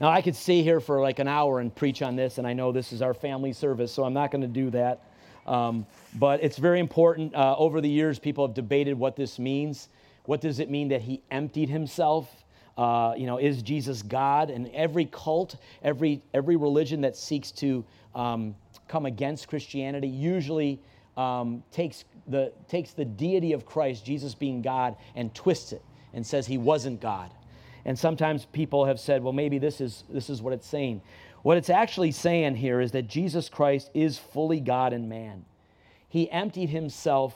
[0.00, 2.52] Now, I could stay here for like an hour and preach on this, and I
[2.52, 5.02] know this is our family service, so I'm not going to do that.
[5.44, 7.34] Um, but it's very important.
[7.34, 9.88] Uh, over the years, people have debated what this means.
[10.24, 12.43] What does it mean that he emptied himself?
[12.76, 14.50] Uh, you know, is Jesus God?
[14.50, 17.84] And every cult, every every religion that seeks to
[18.14, 18.54] um,
[18.88, 20.80] come against Christianity usually
[21.16, 25.82] um, takes the takes the deity of Christ, Jesus being God, and twists it
[26.12, 27.30] and says he wasn't God.
[27.84, 31.02] And sometimes people have said, well, maybe this is this is what it's saying.
[31.42, 35.44] What it's actually saying here is that Jesus Christ is fully God and man.
[36.08, 37.34] He emptied himself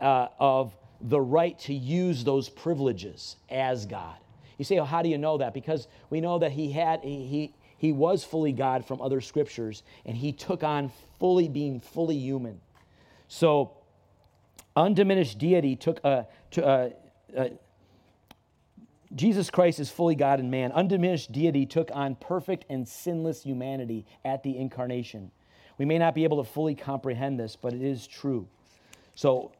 [0.00, 4.16] uh, of the right to use those privileges as God.
[4.60, 5.54] You say, well, how do you know that?
[5.54, 10.14] Because we know that he had he he was fully God from other scriptures, and
[10.14, 12.60] he took on fully being fully human.
[13.26, 13.70] So,
[14.76, 16.92] undiminished deity took a, to, a,
[17.34, 17.52] a
[19.14, 20.72] Jesus Christ is fully God and man.
[20.72, 25.30] Undiminished deity took on perfect and sinless humanity at the incarnation.
[25.78, 28.46] We may not be able to fully comprehend this, but it is true.
[29.14, 29.52] So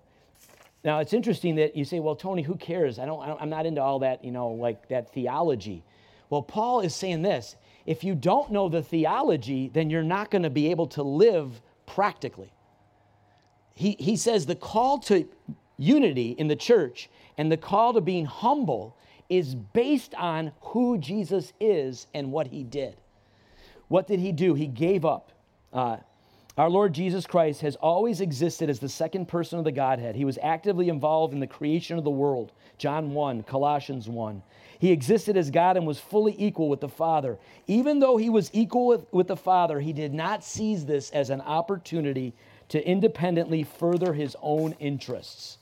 [0.85, 2.99] now it's interesting that you say, well, Tony, who cares?
[2.99, 5.85] I don't, I am not into all that, you know, like that theology.
[6.31, 10.43] Well, Paul is saying this if you don't know the theology, then you're not going
[10.43, 12.53] to be able to live practically.
[13.75, 15.27] He, he says the call to
[15.77, 18.97] unity in the church and the call to being humble
[19.29, 22.97] is based on who Jesus is and what he did.
[23.89, 24.55] What did he do?
[24.55, 25.33] He gave up.
[25.73, 25.99] Uh,
[26.61, 30.15] our Lord Jesus Christ has always existed as the second person of the Godhead.
[30.15, 32.53] He was actively involved in the creation of the world.
[32.77, 34.43] John 1, Colossians 1.
[34.79, 37.39] He existed as God and was fully equal with the Father.
[37.67, 41.31] Even though he was equal with, with the Father, he did not seize this as
[41.31, 42.35] an opportunity
[42.69, 45.57] to independently further his own interests.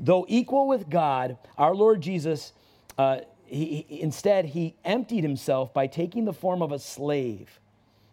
[0.00, 2.52] Though equal with God, our Lord Jesus
[2.98, 7.60] uh, he, he, instead, he emptied himself by taking the form of a slave.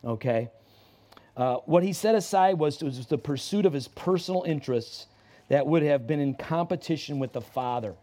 [0.05, 0.51] Okay?
[1.39, 5.07] Uh, what he set aside was, was the pursuit of his personal interests
[5.47, 7.95] that would have been in competition with the Father.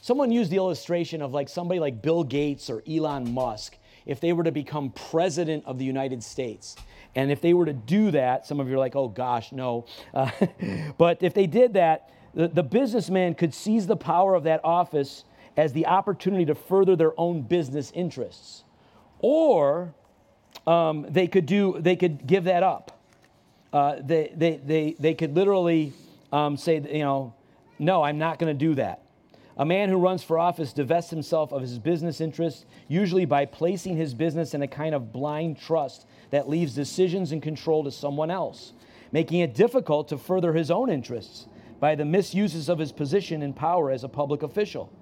[0.00, 3.76] Someone used the illustration of like somebody like Bill Gates or Elon Musk
[4.06, 6.76] if they were to become president of the United States.
[7.16, 9.86] And if they were to do that, some of you are like, oh gosh, no.
[10.12, 10.30] Uh,
[10.96, 15.24] but if they did that, the, the businessman could seize the power of that office
[15.56, 18.62] as the opportunity to further their own business interests.
[19.18, 19.94] Or
[20.66, 22.92] um, they, could do, they could give that up.
[23.74, 25.92] uh, they, they, they, they could literally
[26.32, 27.34] um, say, you know,
[27.80, 29.02] no, I'm not going to do that.
[29.56, 33.96] A man who runs for office divests himself of his business interests, usually by placing
[33.96, 38.30] his business in a kind of blind trust that leaves decisions and control to someone
[38.30, 38.72] else,
[39.10, 41.46] making it difficult to further his own interests
[41.80, 44.92] by the misuses of his position and power as a public official.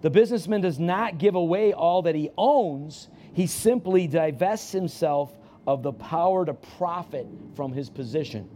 [0.00, 5.32] The businessman does not give away all that he owns, he simply divests himself
[5.66, 8.48] of the power to profit from his position.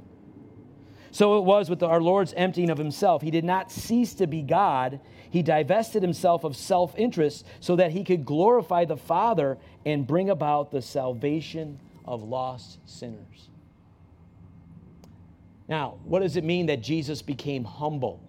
[1.12, 3.22] So it was with our Lord's emptying of himself.
[3.22, 5.00] He did not cease to be God.
[5.30, 10.28] He divested himself of self interest so that he could glorify the Father and bring
[10.28, 13.48] about the salvation of lost sinners.
[15.68, 18.22] Now, what does it mean that Jesus became humble?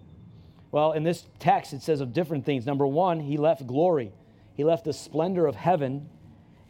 [0.72, 2.66] Well, in this text, it says of different things.
[2.66, 4.12] Number one, he left glory,
[4.54, 6.08] he left the splendor of heaven,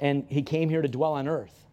[0.01, 1.65] and he came here to dwell on earth.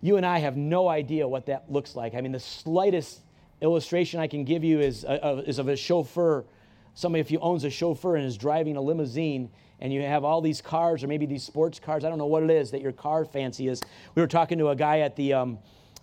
[0.00, 2.14] You and I have no idea what that looks like.
[2.14, 3.20] I mean, the slightest
[3.60, 6.44] illustration I can give you is, uh, is of a chauffeur.
[6.94, 9.50] Somebody, if you owns a chauffeur and is driving a limousine,
[9.80, 12.44] and you have all these cars, or maybe these sports cars, I don't know what
[12.44, 13.80] it is that your car fancy is.
[14.14, 15.58] We were talking to a guy at the, um,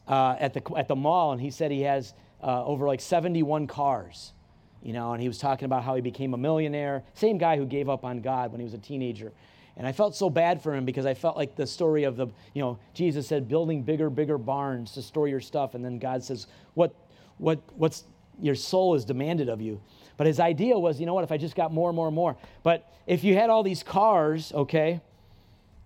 [0.07, 3.67] uh, at the, at the mall, and he said he has uh, over like 71
[3.67, 4.33] cars
[4.81, 7.03] you know, and he was talking about how he became a millionaire.
[7.13, 9.31] Same guy who gave up on God when he was a teenager.
[9.79, 12.27] And I felt so bad for him because I felt like the story of the,
[12.53, 15.73] you know, Jesus said, building bigger, bigger barns to store your stuff.
[15.73, 16.93] And then God says, what,
[17.37, 18.03] what, what's
[18.41, 19.79] your soul is demanded of you.
[20.17, 22.15] But his idea was, you know what, if I just got more and more and
[22.15, 22.35] more.
[22.61, 24.99] But if you had all these cars, okay,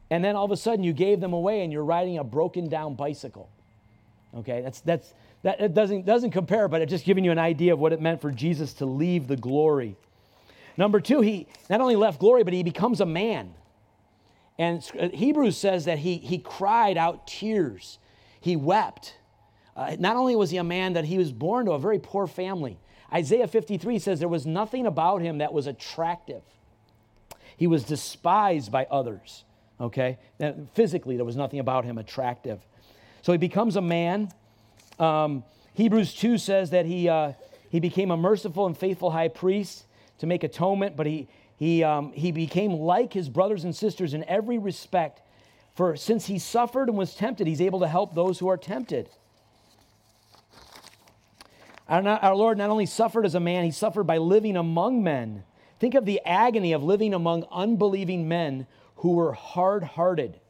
[0.10, 2.69] and then all of a sudden you gave them away and you're riding a broken
[2.69, 3.47] down bicycle,
[4.38, 7.73] okay, that's, that's, that it doesn't, doesn't compare, but it's just giving you an idea
[7.73, 9.95] of what it meant for Jesus to leave the glory.
[10.77, 13.53] Number two, he not only left glory, but he becomes a man.
[14.57, 17.99] And uh, Hebrews says that he, he cried out tears,
[18.39, 19.15] he wept.
[19.75, 22.27] Uh, not only was he a man, that he was born to a very poor
[22.27, 22.77] family.
[23.11, 26.43] Isaiah 53 says there was nothing about him that was attractive.
[27.57, 29.45] He was despised by others,
[29.79, 30.17] okay?
[30.73, 32.59] physically, there was nothing about him attractive.
[33.21, 34.31] So he becomes a man.
[34.99, 37.33] Um, Hebrews 2 says that he, uh,
[37.69, 39.85] he became a merciful and faithful high priest
[40.19, 41.27] to make atonement, but he,
[41.63, 45.21] he, um, he became like his brothers and sisters in every respect.
[45.76, 49.10] For since he suffered and was tempted, he's able to help those who are tempted.
[51.88, 55.45] Our, Lord not only suffered as a man, he suffered by living among men.
[55.80, 60.41] Think of the agony of living among unbelieving men who were hard hearted.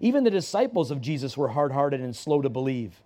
[0.00, 3.02] Even the disciples of Jesus were hard hearted and slow to believe.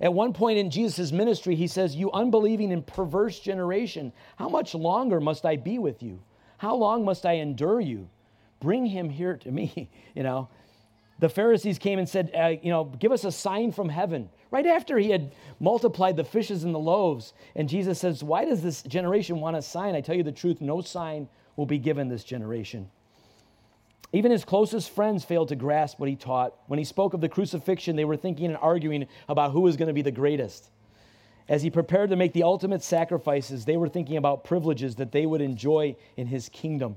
[0.00, 4.72] At one point in Jesus' ministry, he says, You unbelieving and perverse generation, how much
[4.72, 6.22] longer must I be with you?
[6.60, 8.10] How long must I endure you?
[8.60, 9.88] Bring him here to me.
[10.14, 10.50] you know,
[11.18, 14.28] the Pharisees came and said, uh, You know, give us a sign from heaven.
[14.50, 17.32] Right after he had multiplied the fishes and the loaves.
[17.56, 19.94] And Jesus says, Why does this generation want a sign?
[19.94, 22.90] I tell you the truth, no sign will be given this generation.
[24.12, 26.52] Even his closest friends failed to grasp what he taught.
[26.66, 29.88] When he spoke of the crucifixion, they were thinking and arguing about who was going
[29.88, 30.68] to be the greatest.
[31.50, 35.26] As he prepared to make the ultimate sacrifices, they were thinking about privileges that they
[35.26, 36.96] would enjoy in his kingdom.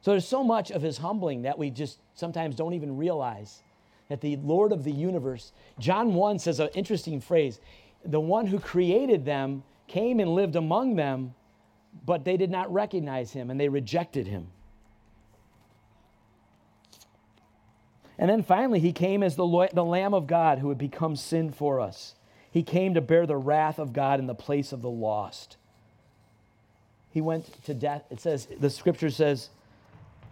[0.00, 3.62] So there's so much of his humbling that we just sometimes don't even realize
[4.08, 7.60] that the Lord of the universe, John 1 says an interesting phrase
[8.04, 11.34] the one who created them came and lived among them
[12.04, 14.48] but they did not recognize him and they rejected him.
[18.18, 21.52] And then finally, he came as the, the Lamb of God who had become sin
[21.52, 22.14] for us.
[22.50, 25.56] He came to bear the wrath of God in the place of the lost.
[27.10, 28.04] He went to death.
[28.10, 29.50] It says, the scripture says,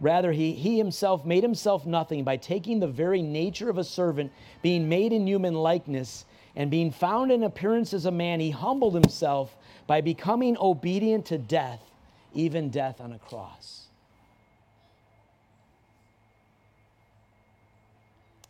[0.01, 4.33] rather, he, he himself made himself nothing by taking the very nature of a servant,
[4.63, 6.25] being made in human likeness,
[6.57, 11.37] and being found in appearance as a man, he humbled himself by becoming obedient to
[11.37, 11.81] death,
[12.33, 13.84] even death on a cross.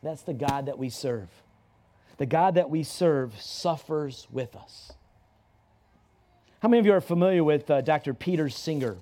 [0.05, 1.31] That's the God that we serve.
[2.19, 4.93] The God that we serve suffers with us.
[6.61, 8.13] How many of you are familiar with uh, Dr.
[8.13, 8.99] Peter Singer?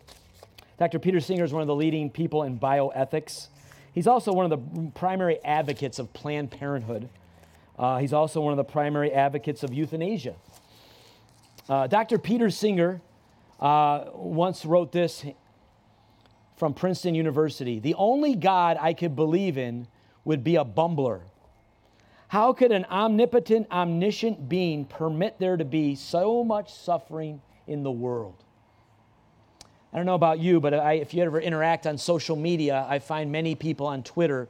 [0.78, 1.00] Dr.
[1.00, 3.48] Peter Singer is one of the leading people in bioethics.
[3.92, 7.08] He's also one of the primary advocates of Planned Parenthood.
[7.76, 10.36] Uh, he's also one of the primary advocates of euthanasia.
[11.68, 12.16] Uh, Dr.
[12.18, 13.00] Peter Singer
[13.58, 15.24] uh, once wrote this
[16.56, 19.88] from Princeton University The only God I could believe in
[20.24, 21.22] would be a bumbler.
[22.28, 27.90] How could an omnipotent, omniscient being permit there to be so much suffering in the
[27.90, 28.42] world?
[29.92, 32.98] I don't know about you, but I, if you ever interact on social media, I
[32.98, 34.48] find many people on Twitter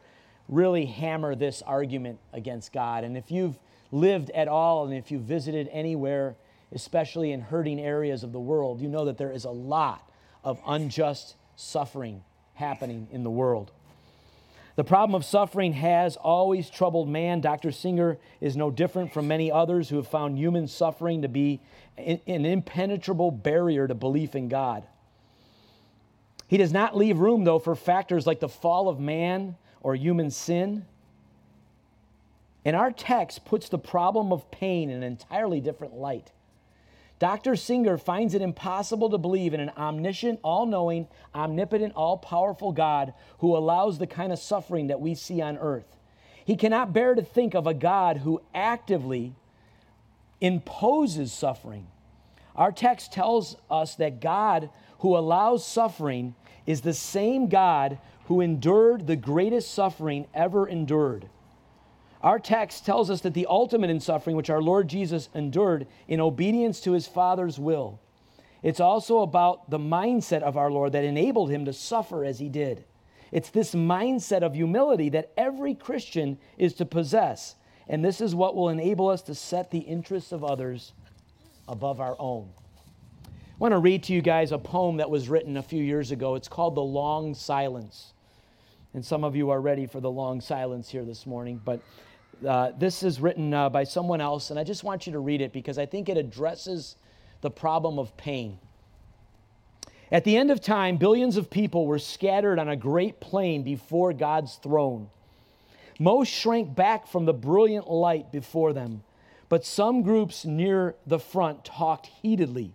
[0.49, 3.03] really hammer this argument against God.
[3.03, 3.59] And if you've
[3.91, 6.37] lived at all and if you've visited anywhere,
[6.71, 10.09] especially in hurting areas of the world, you know that there is a lot
[10.45, 12.23] of unjust suffering
[12.55, 13.73] happening in the world.
[14.75, 17.41] The problem of suffering has always troubled man.
[17.41, 17.73] Dr.
[17.73, 21.61] Singer is no different from many others who have found human suffering to be
[21.99, 24.87] an impenetrable barrier to belief in God.
[26.49, 30.31] He does not leave room, though, for factors like the fall of man or human
[30.31, 30.87] sin.
[32.65, 36.31] And our text puts the problem of pain in an entirely different light.
[37.23, 37.55] Dr.
[37.55, 43.15] Singer finds it impossible to believe in an omniscient, all knowing, omnipotent, all powerful God
[43.39, 45.87] who allows the kind of suffering that we see on earth.
[46.45, 49.37] He cannot bear to think of a God who actively
[50.41, 51.87] imposes suffering.
[52.57, 54.69] Our text tells us that God
[54.99, 56.35] who allows suffering
[56.67, 61.29] is the same God who endured the greatest suffering ever endured.
[62.23, 66.21] Our text tells us that the ultimate in suffering, which our Lord Jesus endured in
[66.21, 67.99] obedience to his Father's will,
[68.63, 72.49] it's also about the mindset of our Lord that enabled him to suffer as he
[72.49, 72.85] did.
[73.33, 77.57] It's this mindset of humility that every Christian is to possess.
[77.89, 80.93] And this is what will enable us to set the interests of others
[81.67, 82.51] above our own.
[83.27, 86.13] I want to read to you guys a poem that was written a few years
[86.13, 86.37] ago.
[86.37, 88.13] It's called The Long Silence.
[88.95, 91.61] And some of you are ready for the long silence here this morning.
[91.65, 91.81] But
[92.47, 95.41] uh, this is written uh, by someone else, and I just want you to read
[95.41, 96.97] it because I think it addresses
[97.41, 98.59] the problem of pain.
[100.11, 104.13] At the end of time, billions of people were scattered on a great plain before
[104.13, 105.09] God's throne.
[105.99, 109.03] Most shrank back from the brilliant light before them,
[109.49, 112.73] but some groups near the front talked heatedly,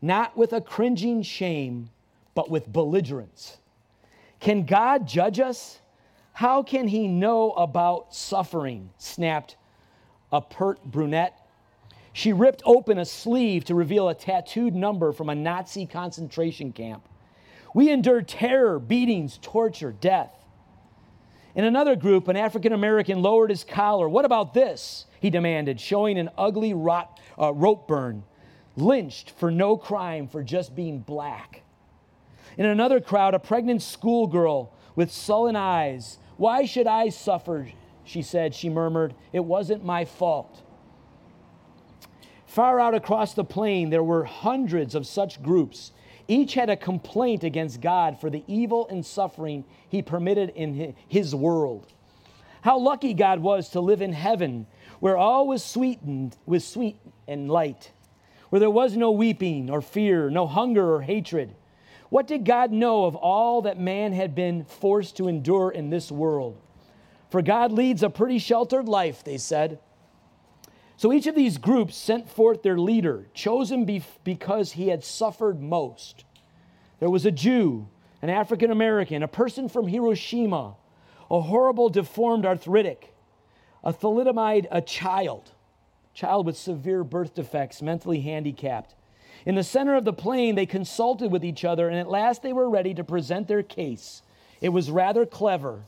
[0.00, 1.90] not with a cringing shame,
[2.34, 3.58] but with belligerence.
[4.40, 5.81] Can God judge us?
[6.32, 8.90] How can he know about suffering?
[8.98, 9.56] snapped
[10.32, 11.38] a pert brunette.
[12.12, 17.06] She ripped open a sleeve to reveal a tattooed number from a Nazi concentration camp.
[17.74, 20.44] We endured terror, beatings, torture, death.
[21.54, 24.08] In another group, an African American lowered his collar.
[24.08, 25.06] What about this?
[25.20, 28.24] He demanded, showing an ugly rot, uh, rope burn.
[28.76, 31.62] Lynched for no crime for just being black.
[32.56, 37.68] In another crowd, a pregnant schoolgirl with sullen eyes why should I suffer?
[38.04, 39.14] She said, she murmured.
[39.32, 40.62] It wasn't my fault.
[42.46, 45.92] Far out across the plain, there were hundreds of such groups.
[46.28, 51.34] Each had a complaint against God for the evil and suffering he permitted in his
[51.34, 51.86] world.
[52.60, 54.66] How lucky God was to live in heaven,
[55.00, 57.92] where all was sweetened, with sweet and light,
[58.50, 61.54] where there was no weeping or fear, no hunger or hatred
[62.12, 66.12] what did God know of all that man had been forced to endure in this
[66.12, 66.60] world?
[67.30, 69.78] For God leads a pretty sheltered life, they said.
[70.98, 73.86] So each of these groups sent forth their leader, chosen
[74.24, 76.26] because he had suffered most.
[77.00, 77.88] There was a Jew,
[78.20, 80.74] an African American, a person from Hiroshima,
[81.30, 83.14] a horrible deformed arthritic,
[83.82, 85.52] a thalidomide, a child,
[86.12, 88.96] child with severe birth defects, mentally handicapped,
[89.44, 92.52] in the center of the plain, they consulted with each other, and at last they
[92.52, 94.22] were ready to present their case.
[94.60, 95.82] It was rather clever.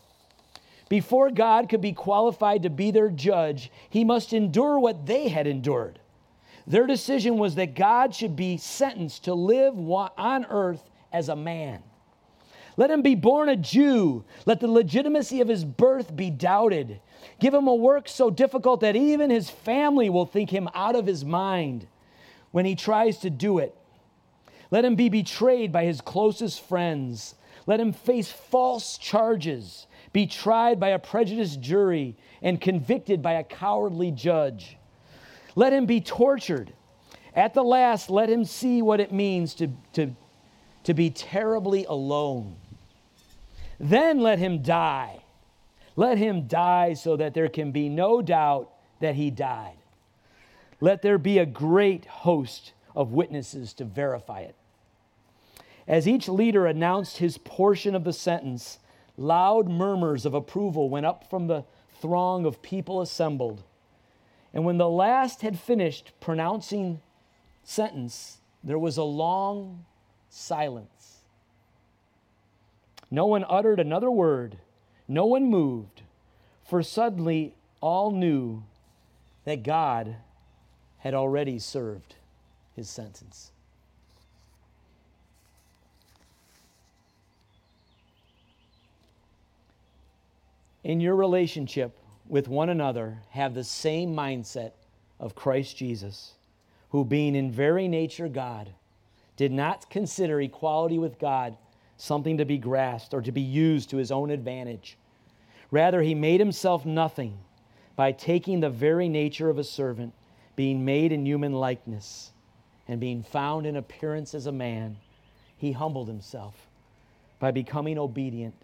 [0.89, 5.47] Before God could be qualified to be their judge, he must endure what they had
[5.47, 6.01] endured.
[6.67, 11.83] Their decision was that God should be sentenced to live on earth as a man.
[12.77, 14.25] Let him be born a Jew.
[14.47, 17.01] Let the legitimacy of his birth be doubted.
[17.39, 21.07] Give him a work so difficult that even his family will think him out of
[21.07, 21.87] his mind
[22.55, 23.75] when he tries to do it.
[24.71, 27.35] Let him be betrayed by his closest friends.
[27.67, 33.43] Let him face false charges, be tried by a prejudiced jury, and convicted by a
[33.43, 34.77] cowardly judge.
[35.57, 36.73] Let him be tortured.
[37.35, 40.15] At the last, let him see what it means to, to,
[40.85, 42.55] to be terribly alone.
[43.81, 45.25] Then let him die.
[45.97, 49.75] Let him die so that there can be no doubt that he died.
[50.81, 54.55] Let there be a great host of witnesses to verify it.
[55.87, 58.79] As each leader announced his portion of the sentence,
[59.17, 61.65] loud murmurs of approval went up from the
[62.01, 63.63] throng of people assembled.
[64.53, 67.01] And when the last had finished pronouncing
[67.63, 69.85] sentence, there was a long
[70.29, 71.19] silence.
[73.11, 74.59] No one uttered another word,
[75.07, 76.03] no one moved,
[76.65, 78.65] for suddenly all knew
[79.45, 80.17] that God
[81.05, 82.17] had already served
[82.75, 83.53] his sentence.
[90.85, 91.99] in your relationship
[92.29, 94.73] with one another have the same mindset
[95.19, 96.35] of Christ Jesus,
[96.91, 98.71] who, being in very nature God,
[99.37, 101.57] did not consider equality with God
[101.97, 104.97] something to be grasped or to be used to his own advantage.
[105.71, 107.39] Rather, he made himself nothing
[107.97, 110.13] by taking the very nature of a servant,
[110.57, 112.31] being made in human likeness,
[112.87, 114.97] and being found in appearance as a man.
[115.57, 116.55] He humbled himself
[117.39, 118.55] by becoming obedient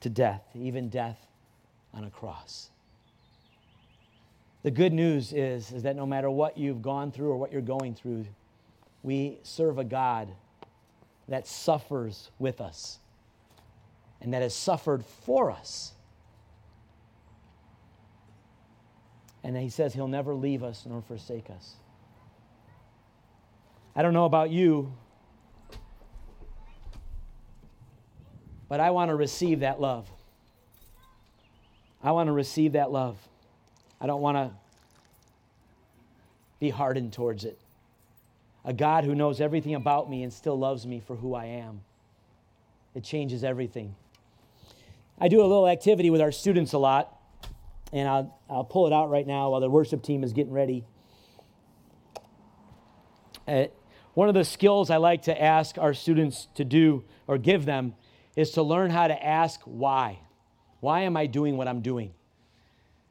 [0.00, 1.18] to death, even death
[1.94, 2.70] on a cross.
[4.62, 7.62] The good news is, is that no matter what you've gone through or what you're
[7.62, 8.26] going through,
[9.02, 10.28] we serve a God
[11.28, 12.98] that suffers with us
[14.20, 15.92] and that has suffered for us.
[19.44, 21.76] And he says he'll never leave us nor forsake us.
[23.94, 24.92] I don't know about you,
[28.68, 30.08] but I want to receive that love.
[32.02, 33.16] I want to receive that love.
[34.00, 34.50] I don't want to
[36.60, 37.58] be hardened towards it
[38.68, 41.80] a God who knows everything about me and still loves me for who I am.
[42.94, 43.94] It changes everything.
[45.18, 47.17] I do a little activity with our students a lot,
[47.92, 50.84] and I'll, I'll pull it out right now while the worship team is getting ready.
[53.46, 53.66] Uh,
[54.14, 57.94] one of the skills I like to ask our students to do or give them
[58.36, 60.18] is to learn how to ask why.
[60.80, 62.12] Why am I doing what I'm doing?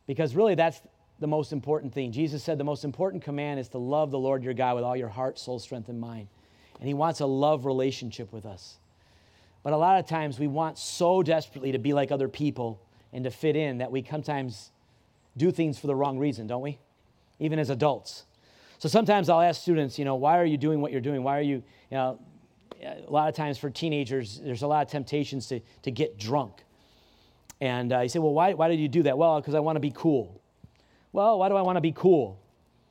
[0.05, 0.79] Because really, that's
[1.19, 2.11] the most important thing.
[2.11, 4.95] Jesus said the most important command is to love the Lord your God with all
[4.95, 6.27] your heart, soul, strength, and mind.
[6.79, 8.77] And He wants a love relationship with us.
[9.63, 12.81] But a lot of times we want so desperately to be like other people
[13.13, 14.71] and to fit in that we sometimes
[15.35, 16.79] do things for the wrong reason, don't we?
[17.39, 18.25] Even as adults.
[18.79, 21.23] So sometimes I'll ask students, you know, why are you doing what you're doing?
[21.23, 22.19] Why are you, you know,
[22.81, 26.63] a lot of times for teenagers, there's a lot of temptations to, to get drunk.
[27.59, 29.17] And uh, you say, well, why, why did you do that?
[29.17, 30.41] Well, because I want to be cool.
[31.11, 32.39] Well, why do I want to be cool?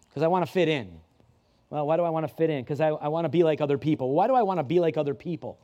[0.09, 1.01] Because I want to fit in.
[1.71, 2.65] Well, why do I want to fit in?
[2.65, 4.11] Because I, I want to be like other people.
[4.13, 5.59] Why do I want to be like other people?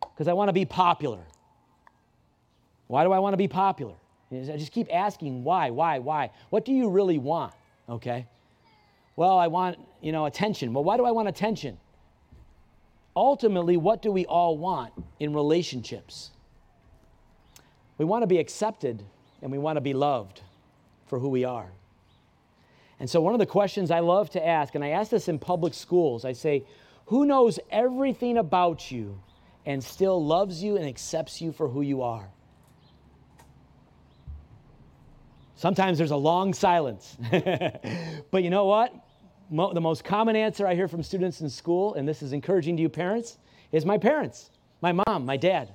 [0.00, 1.24] Because I want to be popular.
[2.92, 3.94] Why do I want to be popular?
[4.30, 6.28] I just keep asking why, why, why.
[6.50, 7.54] What do you really want?
[7.88, 8.26] Okay.
[9.16, 10.74] Well, I want, you know, attention.
[10.74, 11.78] Well, why do I want attention?
[13.16, 16.32] Ultimately, what do we all want in relationships?
[17.96, 19.02] We want to be accepted
[19.40, 20.42] and we want to be loved
[21.06, 21.72] for who we are.
[23.00, 25.38] And so, one of the questions I love to ask, and I ask this in
[25.38, 26.66] public schools, I say,
[27.06, 29.18] Who knows everything about you
[29.64, 32.28] and still loves you and accepts you for who you are?
[35.62, 37.16] Sometimes there's a long silence.
[38.32, 38.92] but you know what?
[39.48, 42.76] Mo- the most common answer I hear from students in school, and this is encouraging
[42.78, 43.38] to you parents,
[43.70, 44.50] is my parents,
[44.80, 45.72] my mom, my dad.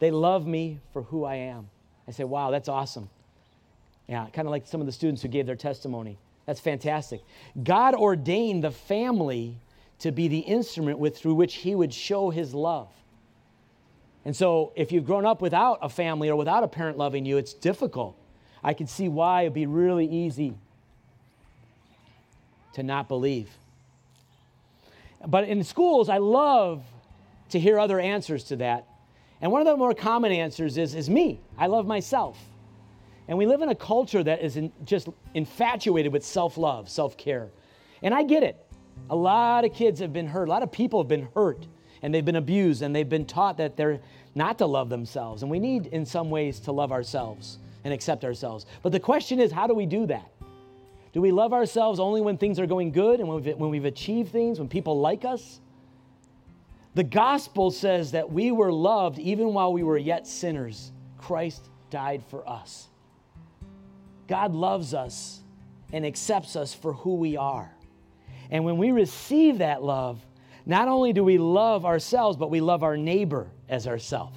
[0.00, 1.70] They love me for who I am.
[2.06, 3.08] I say, wow, that's awesome.
[4.06, 6.18] Yeah, kind of like some of the students who gave their testimony.
[6.44, 7.22] That's fantastic.
[7.62, 9.56] God ordained the family
[10.00, 12.90] to be the instrument with, through which He would show His love.
[14.26, 17.38] And so, if you've grown up without a family or without a parent loving you,
[17.38, 18.18] it's difficult.
[18.66, 20.52] I can see why it'd be really easy
[22.72, 23.48] to not believe.
[25.24, 26.82] But in schools, I love
[27.50, 28.88] to hear other answers to that.
[29.40, 31.38] And one of the more common answers is, is me.
[31.56, 32.36] I love myself.
[33.28, 37.16] And we live in a culture that is in, just infatuated with self love, self
[37.16, 37.50] care.
[38.02, 38.56] And I get it.
[39.10, 41.64] A lot of kids have been hurt, a lot of people have been hurt,
[42.02, 44.00] and they've been abused, and they've been taught that they're
[44.34, 45.42] not to love themselves.
[45.42, 48.66] And we need, in some ways, to love ourselves and accept ourselves.
[48.82, 50.32] But the question is, how do we do that?
[51.12, 53.84] Do we love ourselves only when things are going good and when we've, when we've
[53.84, 55.60] achieved things, when people like us?
[56.96, 60.90] The gospel says that we were loved even while we were yet sinners.
[61.16, 62.88] Christ died for us.
[64.26, 65.42] God loves us
[65.92, 67.70] and accepts us for who we are.
[68.50, 70.20] And when we receive that love,
[70.66, 74.32] not only do we love ourselves, but we love our neighbor as ourself.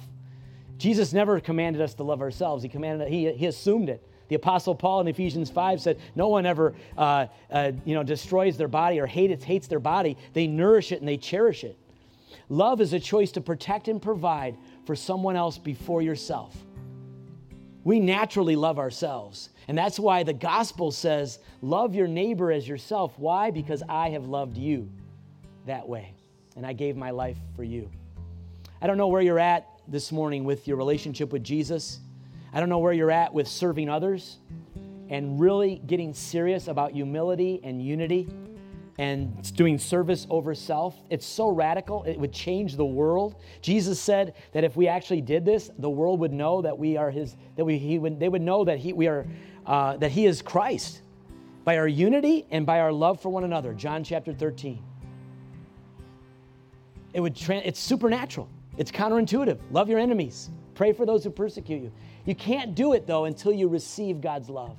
[0.80, 2.62] Jesus never commanded us to love ourselves.
[2.62, 4.02] He commanded, he, he assumed it.
[4.28, 8.56] The Apostle Paul in Ephesians 5 said, No one ever uh, uh, you know, destroys
[8.56, 10.16] their body or hates, hates their body.
[10.32, 11.76] They nourish it and they cherish it.
[12.48, 14.56] Love is a choice to protect and provide
[14.86, 16.56] for someone else before yourself.
[17.84, 19.50] We naturally love ourselves.
[19.68, 23.18] And that's why the gospel says, Love your neighbor as yourself.
[23.18, 23.50] Why?
[23.50, 24.90] Because I have loved you
[25.66, 26.14] that way.
[26.56, 27.90] And I gave my life for you.
[28.80, 31.98] I don't know where you're at this morning with your relationship with Jesus.
[32.52, 34.38] I don't know where you're at with serving others
[35.08, 38.28] and really getting serious about humility and unity.
[38.98, 40.94] and doing service over self.
[41.08, 43.36] It's so radical, it would change the world.
[43.62, 47.10] Jesus said that if we actually did this, the world would know that we are
[47.10, 49.26] his, that we, he would, they would know that he, we are,
[49.64, 51.00] uh, that he is Christ
[51.64, 53.72] by our unity and by our love for one another.
[53.72, 54.82] John chapter 13.
[57.14, 58.50] It would, tra- it's supernatural.
[58.80, 59.58] It's counterintuitive.
[59.72, 60.48] Love your enemies.
[60.74, 61.92] Pray for those who persecute you.
[62.24, 64.74] You can't do it though until you receive God's love.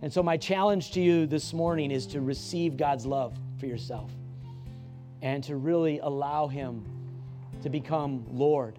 [0.00, 4.10] And so, my challenge to you this morning is to receive God's love for yourself
[5.20, 6.86] and to really allow Him
[7.62, 8.78] to become Lord.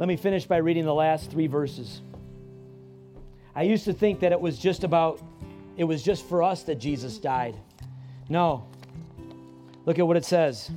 [0.00, 2.00] Let me finish by reading the last three verses.
[3.54, 5.22] I used to think that it was just about,
[5.76, 7.54] it was just for us that Jesus died.
[8.28, 8.66] No.
[9.86, 10.68] Look at what it says.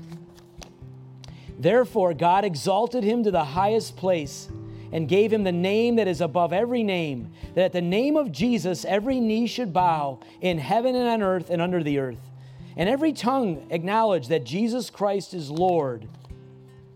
[1.60, 4.50] Therefore, God exalted him to the highest place
[4.92, 8.32] and gave him the name that is above every name, that at the name of
[8.32, 12.30] Jesus every knee should bow in heaven and on earth and under the earth
[12.76, 16.08] and every tongue acknowledge that Jesus Christ is Lord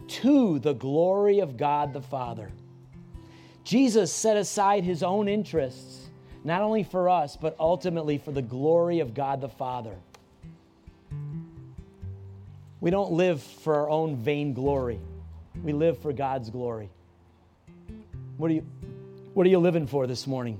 [0.07, 2.51] to the glory of God the Father.
[3.63, 6.07] Jesus set aside his own interests,
[6.43, 9.95] not only for us, but ultimately for the glory of God the Father.
[12.79, 14.99] We don't live for our own vain glory.
[15.63, 16.89] We live for God's glory.
[18.37, 18.65] What are you,
[19.33, 20.59] what are you living for this morning?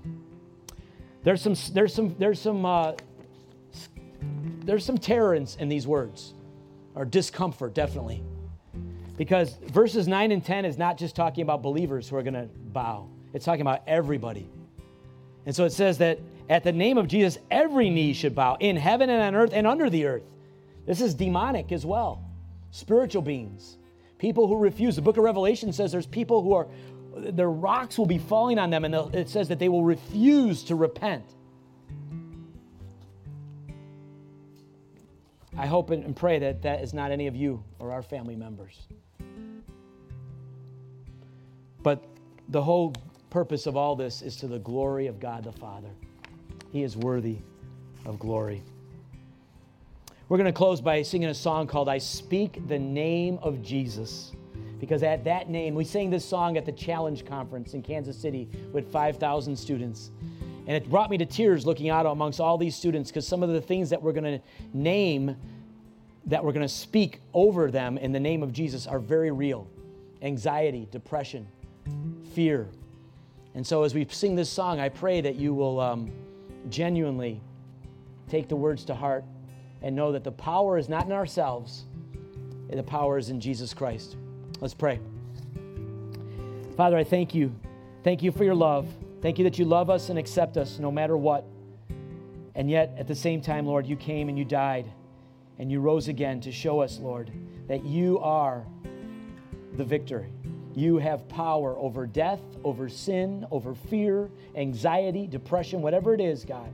[1.24, 2.94] There's some, there's some, there's some uh,
[4.68, 6.34] there's some terror in, in these words,
[6.94, 8.22] or discomfort, definitely.
[9.16, 12.50] Because verses 9 and 10 is not just talking about believers who are going to
[12.74, 14.50] bow, it's talking about everybody.
[15.46, 18.76] And so it says that at the name of Jesus, every knee should bow in
[18.76, 20.24] heaven and on earth and under the earth.
[20.88, 22.24] This is demonic as well,
[22.72, 23.78] spiritual beings,
[24.18, 24.96] people who refuse.
[24.96, 26.68] The book of Revelation says there's people who are,
[27.18, 30.76] their rocks will be falling on them, and it says that they will refuse to
[30.76, 31.26] repent.
[35.58, 38.88] I hope and pray that that is not any of you or our family members.
[41.84, 42.06] But
[42.48, 42.94] the whole
[43.30, 45.90] purpose of all this is to the glory of God the Father.
[46.72, 47.40] He is worthy
[48.06, 48.64] of glory.
[50.30, 54.34] We're going to close by singing a song called I Speak the Name of Jesus.
[54.78, 58.50] Because at that name, we sang this song at the Challenge Conference in Kansas City
[58.74, 60.12] with 5,000 students.
[60.68, 63.48] And it brought me to tears looking out amongst all these students because some of
[63.50, 64.42] the things that we're going to
[64.74, 65.34] name,
[66.26, 69.66] that we're going to speak over them in the name of Jesus are very real
[70.22, 71.48] anxiety, depression,
[72.34, 72.68] fear.
[73.56, 76.12] And so as we sing this song, I pray that you will um,
[76.70, 77.40] genuinely
[78.28, 79.24] take the words to heart
[79.82, 81.86] and know that the power is not in ourselves,
[82.70, 84.18] the power is in Jesus Christ.
[84.60, 85.00] Let's pray.
[86.76, 87.56] Father, I thank you.
[88.04, 88.88] Thank you for your love.
[89.22, 91.46] Thank you that you love us and accept us no matter what.
[92.56, 94.92] And yet, at the same time, Lord, you came and you died
[95.60, 97.32] and you rose again to show us, Lord,
[97.68, 98.66] that you are
[99.76, 100.32] the victory.
[100.76, 106.72] You have power over death, over sin, over fear, anxiety, depression, whatever it is, God.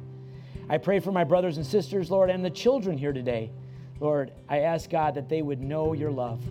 [0.70, 3.52] I pray for my brothers and sisters, Lord, and the children here today.
[4.00, 6.42] Lord, I ask God that they would know your love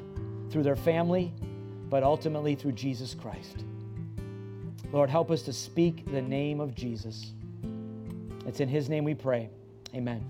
[0.50, 1.32] through their family,
[1.88, 3.64] but ultimately through Jesus Christ.
[4.92, 7.32] Lord, help us to speak the name of Jesus.
[8.46, 9.48] It's in his name we pray.
[9.94, 10.22] Amen.